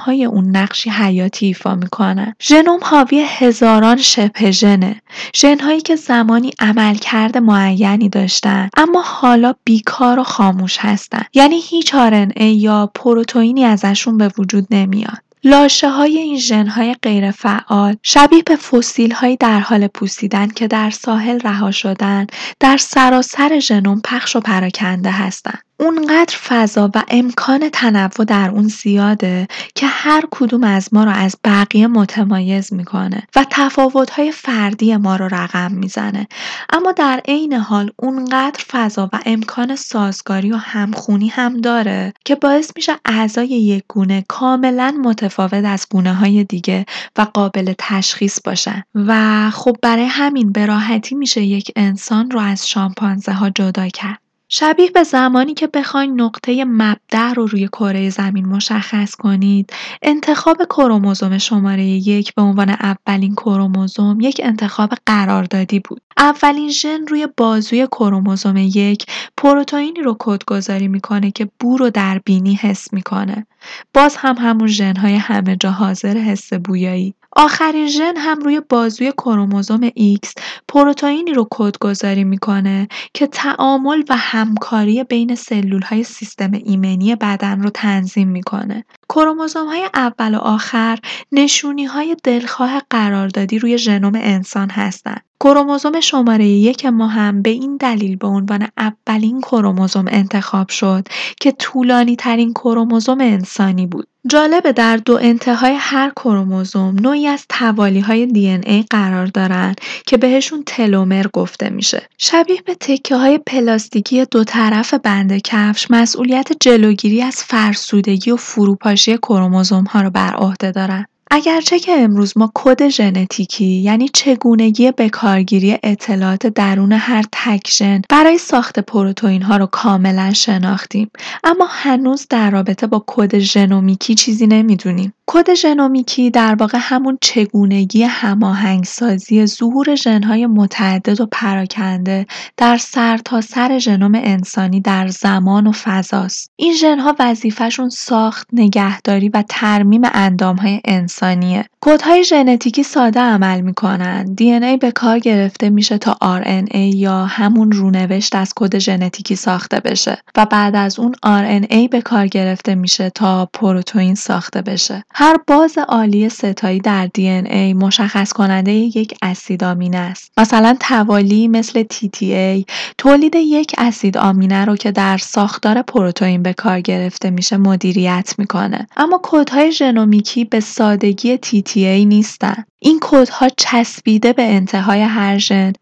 های 0.00 0.24
اون 0.24 0.56
نقشی 0.56 0.90
حیاتی 0.90 1.46
ایفا 1.46 1.74
می‌کنن. 1.74 2.34
ژنوم 2.42 2.80
حاوی 2.82 3.26
هزاران 3.28 3.96
شبه 3.96 4.50
ژنه. 4.50 5.02
ژنهایی 5.36 5.80
که 5.80 5.96
زمانی 5.96 6.52
عملکرد 6.60 7.38
معینی 7.38 8.08
داشتن 8.08 8.68
اما 8.76 9.02
حالا 9.02 9.54
بیکار 9.64 10.18
و 10.18 10.22
خاموش 10.22 10.78
هستن. 10.80 11.22
یعنی 11.36 11.60
هیچ 11.60 11.94
ای 11.94 12.54
یا 12.54 12.90
پروتئینی 12.94 13.64
ازشون 13.64 14.18
به 14.18 14.30
وجود 14.38 14.66
نمیاد. 14.70 15.18
لاشه 15.44 15.90
های 15.90 16.18
این 16.18 16.38
ژن 16.38 16.66
های 16.66 16.94
غیرفعال 17.02 17.96
شبیه 18.02 18.42
به 18.42 18.56
فسیل 18.56 19.12
های 19.12 19.36
در 19.36 19.60
حال 19.60 19.86
پوسیدن 19.86 20.48
که 20.48 20.66
در 20.66 20.90
ساحل 20.90 21.40
رها 21.40 21.70
شدن 21.70 22.26
در 22.60 22.76
سراسر 22.76 23.58
ژنوم 23.58 24.00
پخش 24.04 24.36
و 24.36 24.40
پراکنده 24.40 25.10
هستند. 25.10 25.65
اونقدر 25.80 26.36
فضا 26.44 26.90
و 26.94 27.02
امکان 27.08 27.68
تنوع 27.68 28.24
در 28.26 28.50
اون 28.50 28.68
زیاده 28.68 29.48
که 29.74 29.86
هر 29.86 30.24
کدوم 30.30 30.64
از 30.64 30.88
ما 30.94 31.04
رو 31.04 31.10
از 31.10 31.36
بقیه 31.44 31.86
متمایز 31.86 32.72
می‌کنه 32.72 33.22
و 33.36 33.44
تفاوت‌های 33.50 34.32
فردی 34.32 34.96
ما 34.96 35.16
رو 35.16 35.28
رقم 35.28 35.72
می‌زنه. 35.72 36.28
اما 36.72 36.92
در 36.92 37.20
عین 37.28 37.52
حال 37.52 37.90
اونقدر 37.96 38.64
فضا 38.68 39.10
و 39.12 39.18
امکان 39.26 39.76
سازگاری 39.76 40.52
و 40.52 40.56
همخونی 40.56 41.28
هم 41.28 41.60
داره 41.60 42.12
که 42.24 42.34
باعث 42.34 42.70
میشه 42.76 42.92
اعضای 43.04 43.48
یک 43.48 43.84
گونه 43.88 44.24
کاملا 44.28 45.00
متفاوت 45.04 45.64
از 45.64 45.86
گونه 45.90 46.14
های 46.14 46.44
دیگه 46.44 46.86
و 47.18 47.26
قابل 47.34 47.74
تشخیص 47.78 48.38
باشن. 48.44 48.82
و 48.94 49.50
خب 49.50 49.76
برای 49.82 50.04
همین 50.04 50.52
به 50.52 50.66
راحتی 50.66 51.14
میشه 51.14 51.42
یک 51.42 51.72
انسان 51.76 52.30
رو 52.30 52.40
از 52.40 52.68
شامپانزه 52.68 53.32
ها 53.32 53.50
جدا 53.50 53.88
کرد. 53.88 54.25
شبیه 54.48 54.90
به 54.90 55.02
زمانی 55.02 55.54
که 55.54 55.66
بخواین 55.66 56.20
نقطه 56.20 56.64
مبدع 56.64 57.32
رو 57.32 57.46
روی 57.46 57.68
کره 57.68 58.10
زمین 58.10 58.46
مشخص 58.46 59.14
کنید. 59.14 59.72
انتخاب 60.02 60.64
کروموزوم 60.64 61.38
شماره 61.38 61.84
یک 61.84 62.34
به 62.34 62.42
عنوان 62.42 62.70
اولین 62.70 63.34
کروموزوم 63.34 64.20
یک 64.20 64.40
انتخاب 64.44 64.92
قراردادی 65.06 65.80
بود. 65.80 66.00
اولین 66.16 66.70
ژن 66.70 67.06
روی 67.06 67.28
بازوی 67.36 67.86
کروموزوم 67.86 68.56
یک 68.56 69.06
پروتئینی 69.36 70.00
رو 70.00 70.16
کدگذاری 70.18 70.88
می‌کنه 70.88 71.30
که 71.30 71.48
بو 71.60 71.76
رو 71.76 71.90
در 71.90 72.18
بینی 72.24 72.54
حس 72.54 72.92
می‌کنه. 72.92 73.46
باز 73.94 74.16
هم 74.16 74.36
همون 74.38 74.66
ژنهای 74.66 75.14
همه 75.14 75.56
جا 75.56 75.70
حاضر 75.70 76.16
حس 76.16 76.52
بویایی. 76.52 77.14
آخرین 77.36 77.86
ژن 77.86 78.14
هم 78.16 78.40
روی 78.40 78.60
بازوی 78.60 79.12
کروموزوم 79.12 79.88
X 79.88 80.32
پروتئینی 80.68 81.34
رو 81.34 81.48
کدگذاری 81.50 82.24
می‌کنه 82.24 82.88
که 83.14 83.26
تعامل 83.26 84.02
و 84.08 84.16
همکاری 84.16 85.04
بین 85.04 85.36
های 85.84 86.04
سیستم 86.04 86.52
ایمنی 86.52 87.16
بدن 87.16 87.62
رو 87.62 87.70
تنظیم 87.70 88.28
می‌کنه. 88.28 88.84
کروموزوم 89.08 89.66
های 89.66 89.88
اول 89.94 90.34
و 90.34 90.38
آخر 90.38 90.98
نشونی 91.32 91.84
های 91.84 92.16
دلخواه 92.24 92.82
قراردادی 92.90 93.58
روی 93.58 93.78
ژنوم 93.78 94.14
انسان 94.14 94.70
هستند. 94.70 95.22
کروموزوم 95.40 96.00
شماره 96.00 96.46
یک 96.46 96.86
ما 96.86 97.06
هم 97.06 97.42
به 97.42 97.50
این 97.50 97.76
دلیل 97.76 98.16
به 98.16 98.26
عنوان 98.26 98.68
اولین 98.78 99.40
کروموزوم 99.40 100.04
انتخاب 100.08 100.68
شد 100.68 101.08
که 101.40 101.52
طولانی 101.52 102.16
ترین 102.16 102.52
کروموزوم 102.52 103.20
انسانی 103.20 103.86
بود. 103.86 104.08
جالبه 104.28 104.72
در 104.72 104.96
دو 104.96 105.18
انتهای 105.22 105.74
هر 105.78 106.10
کروموزوم 106.10 106.96
نوعی 107.00 107.26
از 107.26 107.46
توالی 107.48 108.00
های 108.00 108.26
دی 108.26 108.48
ای 108.48 108.84
قرار 108.90 109.26
دارن 109.26 109.74
که 110.06 110.16
بهشون 110.16 110.62
تلومر 110.66 111.26
گفته 111.32 111.70
میشه. 111.70 112.08
شبیه 112.18 112.62
به 112.62 112.74
تکه 112.74 113.16
های 113.16 113.38
پلاستیکی 113.38 114.24
دو 114.24 114.44
طرف 114.44 114.94
بند 114.94 115.38
کفش 115.38 115.90
مسئولیت 115.90 116.48
جلوگیری 116.60 117.22
از 117.22 117.44
فرسودگی 117.44 118.30
و 118.30 118.36
فروپاشی 118.36 118.95
کروموزوم 118.96 119.84
ها 119.84 120.02
رو 120.02 120.10
بر 120.10 120.34
عهده 120.34 120.72
دارن. 120.72 121.06
اگرچه 121.30 121.78
که 121.78 121.92
امروز 121.92 122.38
ما 122.38 122.52
کد 122.54 122.88
ژنتیکی 122.88 123.64
یعنی 123.64 124.08
چگونگی 124.08 124.92
بکارگیری 124.92 125.78
اطلاعات 125.82 126.46
درون 126.46 126.92
هر 126.92 127.24
تک 127.32 127.70
ژن 127.70 128.02
برای 128.08 128.38
ساخت 128.38 128.78
پروتئین 128.78 129.42
ها 129.42 129.56
رو 129.56 129.66
کاملا 129.66 130.32
شناختیم 130.32 131.10
اما 131.44 131.66
هنوز 131.70 132.26
در 132.30 132.50
رابطه 132.50 132.86
با 132.86 133.04
کد 133.06 133.38
ژنومیکی 133.38 134.14
چیزی 134.14 134.46
نمی‌دونیم 134.46 135.12
کد 135.26 135.54
ژنومیکی 135.54 136.30
در 136.30 136.54
واقع 136.54 136.78
همون 136.80 137.18
چگونگی 137.20 138.02
هماهنگسازی 138.02 139.46
ظهور 139.46 139.94
ژنهای 139.94 140.46
متعدد 140.46 141.20
و 141.20 141.26
پراکنده 141.32 142.26
در 142.56 142.76
سرتاسر 142.76 143.56
سر 143.56 143.78
ژنوم 143.78 144.12
انسانی 144.14 144.80
در 144.80 145.08
زمان 145.08 145.66
و 145.66 145.72
فضاست. 145.72 146.50
این 146.56 146.74
ژنها 146.74 147.16
وظیفهشون 147.18 147.88
ساخت 147.88 148.48
نگهداری 148.52 149.28
و 149.28 149.44
ترمیم 149.48 150.02
اندامهای 150.04 150.80
انسانیه. 150.84 151.64
کدهای 151.80 152.24
ژنتیکی 152.24 152.82
ساده 152.82 153.20
عمل 153.20 153.60
می‌کنن. 153.60 154.34
DNA 154.34 154.76
به 154.76 154.90
کار 154.90 155.18
گرفته 155.18 155.70
میشه 155.70 155.98
تا 155.98 156.16
RNA 156.22 156.76
یا 156.94 157.24
همون 157.24 157.72
رونوشت 157.72 158.34
از 158.34 158.52
کد 158.56 158.78
ژنتیکی 158.78 159.36
ساخته 159.36 159.80
بشه 159.80 160.18
و 160.36 160.46
بعد 160.46 160.76
از 160.76 160.98
اون 160.98 161.14
RNA 161.26 161.88
به 161.90 162.00
کار 162.00 162.26
گرفته 162.26 162.74
میشه 162.74 163.10
تا 163.10 163.46
پروتئین 163.52 164.14
ساخته 164.14 164.62
بشه. 164.62 165.04
هر 165.18 165.36
باز 165.46 165.78
آلی 165.88 166.28
سه‌تایی 166.28 166.80
در 166.80 167.06
دی 167.06 167.42
مشخص 167.72 168.32
کننده 168.32 168.72
یک 168.72 169.14
اسید 169.22 169.64
آمینه 169.64 169.96
است. 169.96 170.32
مثلا 170.38 170.76
توالی 170.80 171.48
مثل 171.48 171.82
TTA 171.82 172.64
تولید 172.98 173.34
یک 173.36 173.74
اسید 173.78 174.18
آمینه 174.18 174.64
رو 174.64 174.76
که 174.76 174.92
در 174.92 175.18
ساختار 175.18 175.82
پروتئین 175.82 176.42
به 176.42 176.52
کار 176.52 176.80
گرفته 176.80 177.30
میشه 177.30 177.56
مدیریت 177.56 178.34
می‌کنه. 178.38 178.86
اما 178.96 179.18
کودهای 179.18 179.72
ژنومیکی 179.72 180.44
به 180.44 180.60
سادگی 180.60 181.36
TTA 181.36 182.06
نیستن. 182.06 182.64
این 182.86 182.98
کودها 182.98 183.48
چسبیده 183.56 184.32
به 184.32 184.42
انتهای 184.42 185.02
هر 185.02 185.38
ژن. 185.38 185.72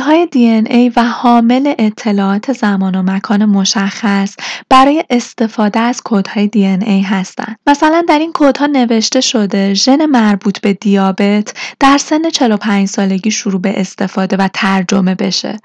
های 0.00 0.26
دی 0.26 0.46
ای 0.48 0.92
و 0.96 1.04
حامل 1.04 1.74
اطلاعات 1.78 2.52
زمان 2.52 2.94
و 2.94 3.02
مکان 3.02 3.44
مشخص 3.44 4.36
برای 4.70 5.04
استفاده 5.10 5.80
از 5.80 6.02
کودهای 6.02 6.48
دی 6.48 6.66
ای 6.66 7.00
هستند. 7.00 7.56
مثلا 7.66 8.04
در 8.08 8.18
این 8.18 8.32
کودها 8.32 8.66
نوشته 8.66 9.20
شده 9.20 9.74
ژن 9.74 10.06
مربوط 10.06 10.60
به 10.60 10.72
دیابت 10.72 11.54
در 11.80 11.98
سن 11.98 12.30
45 12.30 12.88
سالگی 12.88 13.30
شروع 13.30 13.60
به 13.60 13.80
استفاده 13.80 14.36
و 14.36 14.48
ترجمه 14.52 15.14
بشه. 15.14 15.58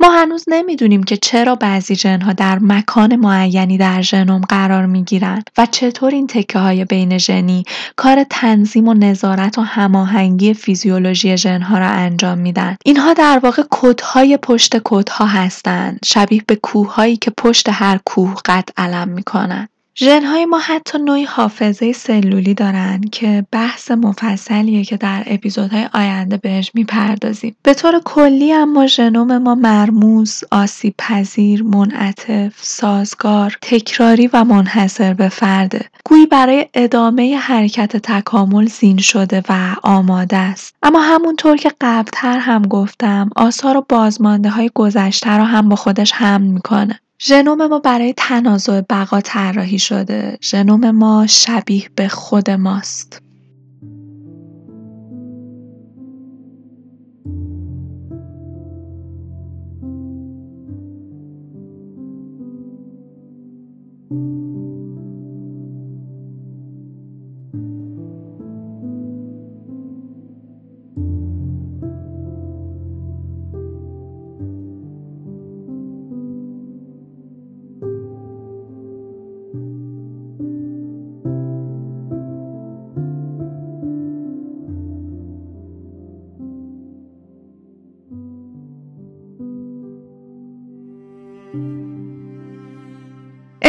ما 0.00 0.10
هنوز 0.10 0.44
نمی‌دونیم 0.48 1.02
که 1.02 1.16
چرا 1.16 1.54
بعضی 1.54 1.94
ژنها 1.94 2.32
در 2.32 2.58
مکان 2.58 3.16
معینی 3.16 3.78
در 3.78 4.02
ژنوم 4.02 4.40
قرار 4.40 4.86
می‌گیرن 4.86 5.42
و 5.58 5.66
چطور 5.70 6.10
این 6.10 6.26
تکه 6.26 6.58
های 6.58 6.84
بین 6.84 7.18
ژنی 7.18 7.64
کار 7.96 8.24
تنظیم 8.30 8.88
و 8.88 8.94
نظارت 8.94 9.58
و 9.58 9.62
هماهنگی 9.62 10.31
فرهنگی 10.32 10.54
فیزیولوژی 10.54 11.36
ژنها 11.36 11.78
را 11.78 11.88
انجام 11.88 12.38
میدن 12.38 12.76
اینها 12.84 13.12
در 13.12 13.40
واقع 13.42 13.62
کدهای 13.70 14.36
پشت 14.36 14.78
کدها 14.84 15.26
هستند 15.26 15.98
شبیه 16.04 16.42
به 16.46 16.56
کوههایی 16.56 17.16
که 17.16 17.30
پشت 17.30 17.68
هر 17.68 18.00
کوه 18.04 18.34
قد 18.44 18.68
علم 18.76 19.08
می‌کنن 19.08 19.68
ژن‌های 19.98 20.44
ما 20.44 20.58
حتی 20.58 20.98
نوعی 20.98 21.24
حافظه 21.24 21.92
سلولی 21.92 22.54
دارن 22.54 23.00
که 23.12 23.46
بحث 23.50 23.90
مفصلیه 23.90 24.84
که 24.84 24.96
در 24.96 25.22
اپیزودهای 25.26 25.88
آینده 25.94 26.36
بهش 26.36 26.70
می‌پردازیم. 26.74 27.56
به 27.62 27.74
طور 27.74 28.00
کلی 28.04 28.52
اما 28.52 28.86
ژنوم 28.86 29.38
ما 29.38 29.54
مرموز، 29.54 30.44
آسیب 30.50 30.94
پذیر، 30.98 31.62
منعطف، 31.62 32.52
سازگار، 32.56 33.56
تکراری 33.62 34.26
و 34.32 34.44
منحصر 34.44 35.14
به 35.14 35.28
فرده. 35.28 35.84
گویی 36.04 36.26
برای 36.26 36.66
ادامه 36.74 37.36
حرکت 37.36 37.96
تکامل 37.96 38.66
زین 38.66 38.98
شده 38.98 39.42
و 39.48 39.76
آماده 39.82 40.36
است. 40.36 40.74
اما 40.82 41.00
همونطور 41.00 41.56
که 41.56 41.72
قبلتر 41.80 42.38
هم 42.38 42.62
گفتم 42.62 43.30
آثار 43.36 43.76
و 43.76 43.86
بازمانده 43.88 44.50
های 44.50 44.70
گذشته 44.74 45.30
رو 45.30 45.44
هم 45.44 45.68
با 45.68 45.76
خودش 45.76 46.12
حمل 46.12 46.46
می‌کنه. 46.46 47.00
ژنوم 47.24 47.66
ما 47.66 47.78
برای 47.78 48.14
تنازع 48.16 48.80
بقا 48.80 49.20
طراحی 49.20 49.78
شده. 49.78 50.38
ژنوم 50.42 50.90
ما 50.90 51.26
شبیه 51.26 51.90
به 51.96 52.08
خود 52.08 52.50
ماست. 52.50 53.22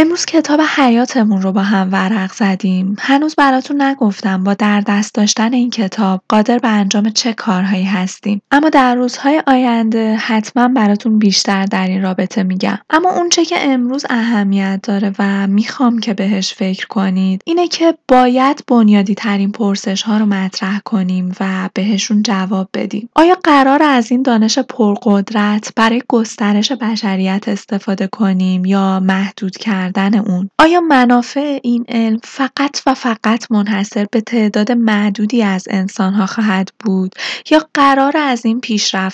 امروز 0.03 0.25
کتاب 0.25 0.61
حیاتمون 0.61 1.41
رو 1.41 1.51
با 1.51 1.61
هم 1.61 1.89
ورق 1.91 2.33
زدیم. 2.33 2.95
هنوز 2.99 3.35
براتون 3.35 3.81
نگفتم 3.81 4.43
با 4.43 4.53
در 4.53 4.81
دست 4.81 5.13
داشتن 5.13 5.53
این 5.53 5.69
کتاب 5.69 6.21
قادر 6.29 6.57
به 6.57 6.67
انجام 6.67 7.09
چه 7.09 7.33
کارهایی 7.33 7.83
هستیم. 7.83 8.41
اما 8.51 8.69
در 8.69 8.95
روزهای 8.95 9.43
آینده 9.47 10.15
حتما 10.15 10.67
براتون 10.67 11.19
بیشتر 11.19 11.65
در 11.65 11.87
این 11.87 12.01
رابطه 12.01 12.43
میگم. 12.43 12.79
اما 12.89 13.09
اونچه 13.11 13.45
که 13.45 13.55
امروز 13.59 14.05
اهمیت 14.09 14.79
داره 14.83 15.13
و 15.19 15.47
می‌خوام 15.47 15.99
که 15.99 16.13
بهش 16.13 16.53
فکر 16.53 16.87
کنید 16.87 17.41
اینه 17.45 17.67
که 17.67 17.97
باید 18.07 18.63
بنیادی 18.67 19.15
ترین 19.15 19.51
پرسش 19.51 20.01
ها 20.01 20.17
رو 20.17 20.25
مطرح 20.25 20.79
کنیم 20.79 21.35
و 21.39 21.69
بهشون 21.73 22.23
جواب 22.23 22.69
بدیم. 22.73 23.09
آیا 23.15 23.37
قرار 23.43 23.83
از 23.83 24.11
این 24.11 24.21
دانش 24.21 24.59
پرقدرت 24.59 25.73
برای 25.75 26.01
گسترش 26.07 26.71
بشریت 26.71 27.43
استفاده 27.47 28.07
کنیم 28.07 28.65
یا 28.65 28.99
محدود 28.99 29.57
کردن 29.57 29.92
اون. 29.99 30.49
آیا 30.59 30.81
منافع 30.81 31.59
این 31.63 31.85
علم 31.87 32.19
فقط 32.23 32.81
و 32.85 32.93
فقط 32.93 33.51
منحصر 33.51 34.05
به 34.11 34.21
تعداد 34.21 34.71
معدودی 34.71 35.43
از 35.43 35.67
انسانها 35.69 36.25
خواهد 36.25 36.69
بود؟ 36.79 37.15
یا 37.51 37.67
قرار 37.73 38.17
از 38.17 38.45
این 38.45 38.61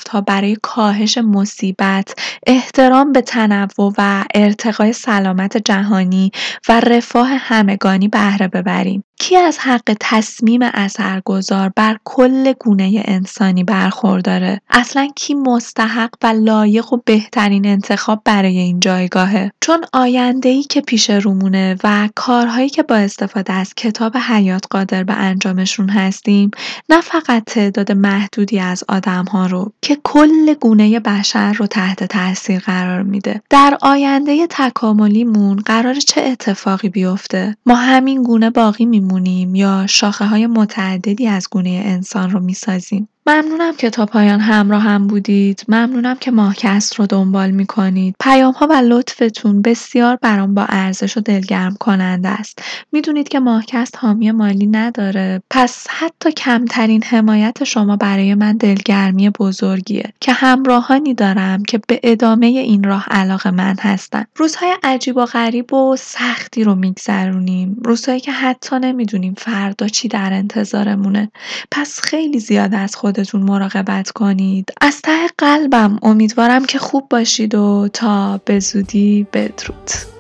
ها 0.10 0.22
برای 0.22 0.58
کاهش 0.62 1.18
مصیبت 1.18 2.14
احترام 2.48 3.12
به 3.12 3.22
تنوع 3.22 3.94
و 3.98 4.26
ارتقای 4.36 4.94
سلامت 4.94 5.58
جهانی 5.58 6.32
و 6.70 6.80
رفاه 6.80 7.30
همگانی 7.30 8.08
بهره 8.08 8.48
ببریم؟ 8.48 9.04
کی 9.20 9.36
از 9.36 9.58
حق 9.60 9.96
تصمیم 10.00 10.62
اثرگذار 10.64 11.72
بر 11.76 11.98
کل 12.04 12.54
گونه 12.60 13.04
انسانی 13.06 13.64
برخورداره. 13.64 14.62
اصلا 14.70 15.08
کی 15.16 15.34
مستحق 15.34 16.10
و 16.24 16.28
لایق 16.28 16.94
و 16.94 16.98
بهترین 17.06 17.66
انتخاب 17.66 18.22
برای 18.26 18.58
این 18.58 18.80
جایگاهه. 18.80 19.52
چون 19.62 19.86
آینده 19.94 20.64
که 20.64 20.82
پیش 20.82 21.10
رومونه 21.10 21.76
و 21.84 22.10
کارهایی 22.16 22.70
که 22.70 22.84
با 22.84 22.96
استفاده 22.96 23.54
از 23.54 23.74
کتاب 23.76 24.18
حیات 24.18 24.66
قادر 24.70 25.04
به 25.04 25.14
انجامشون 25.14 25.90
هستیم 25.90 26.52
نه 26.90 27.02
فقط 27.02 27.44
تعداد 27.46 27.92
محدودی 27.92 28.60
از 28.60 28.84
آدم 28.90 29.26
ها 29.26 29.46
رو 29.46 29.72
که 29.82 29.98
کل 30.04 30.54
گونه 30.54 31.00
بشر 31.00 31.54
رو 31.54 31.68
تحت 31.68 32.04
تاثیر 32.04 32.60
قرار 32.60 33.04
میده. 33.04 33.42
در 33.50 33.78
آینده 33.82 34.48
تکاملیمون 34.50 35.56
قرار 35.56 35.94
چه 35.94 36.22
اتفاقی 36.22 36.90
بیفته؟ 36.90 37.58
ما 37.66 37.76
همین 37.76 38.24
گونه 38.24 38.50
باقی 38.50 38.86
میمونیم. 38.86 39.09
یا 39.56 39.88
شاخه 39.88 40.26
های 40.26 40.48
متعددی 40.48 41.28
از 41.28 41.48
گونه 41.52 41.82
انسان 41.86 42.32
رو 42.32 42.40
می‌سازیم. 42.40 43.10
ممنونم 43.30 43.76
که 43.76 43.90
تا 43.90 44.06
پایان 44.06 44.40
همراه 44.40 44.82
هم 44.82 45.08
بودید. 45.08 45.64
ممنونم 45.68 46.16
که 46.16 46.32
ماهکست 46.32 46.96
رو 46.96 47.06
دنبال 47.06 47.52
می‌کنید. 47.52 48.16
پیام 48.20 48.54
ها 48.54 48.68
و 48.68 48.74
لطفتون 48.74 49.62
بسیار 49.62 50.16
برام 50.22 50.54
با 50.54 50.66
ارزش 50.70 51.18
و 51.18 51.20
دلگرم 51.20 51.76
کننده 51.80 52.30
است. 52.30 52.62
می‌دونید 52.92 53.28
که 53.28 53.40
ماهکست 53.40 53.96
حامی 53.98 54.32
مالی 54.32 54.68
نداره. 54.68 55.42
پس 55.50 55.88
حتی 55.90 56.32
کمترین 56.32 57.04
حمایت 57.04 57.64
شما 57.64 57.96
برای 57.96 58.36
من 58.36 58.58
دلگرمی 58.58 59.30
بزرگیه 59.30 60.14
که 60.22 60.34
همراهانی 60.34 61.14
دارم 61.14 61.64
که 61.64 61.80
به 61.88 62.00
ادامه 62.04 62.46
این 62.46 62.84
راه 62.84 63.06
علاقه 63.12 63.52
من 63.52 63.76
هستن. 63.80 64.24
روزهای 64.36 64.74
عجیب 64.84 65.18
و 65.18 65.26
غریب 65.26 65.74
و 65.74 65.96
سختی 66.00 66.64
رو 66.64 66.76
میگذرونیم. 66.76 67.78
روزهایی 67.86 68.20
که 68.20 68.32
حتی 68.32 68.80
نمی‌دونیم 68.80 69.34
فردا 69.38 69.88
چی 69.88 70.08
در 70.08 70.34
انتظارمونه. 70.34 71.32
پس 71.72 72.00
خیلی 72.04 72.40
زیاد 72.40 72.74
از 72.74 72.96
خودتون 73.20 73.42
مراقبت 73.42 74.12
کنید. 74.12 74.74
از 74.82 75.02
ته 75.02 75.28
قلبم 75.38 76.00
امیدوارم 76.02 76.66
که 76.66 76.80
خوب 76.80 77.08
باشید 77.10 77.56
و 77.56 77.90
تا 77.94 78.42
به 78.46 78.60
زودی 78.60 79.28
بدرود. 79.34 80.19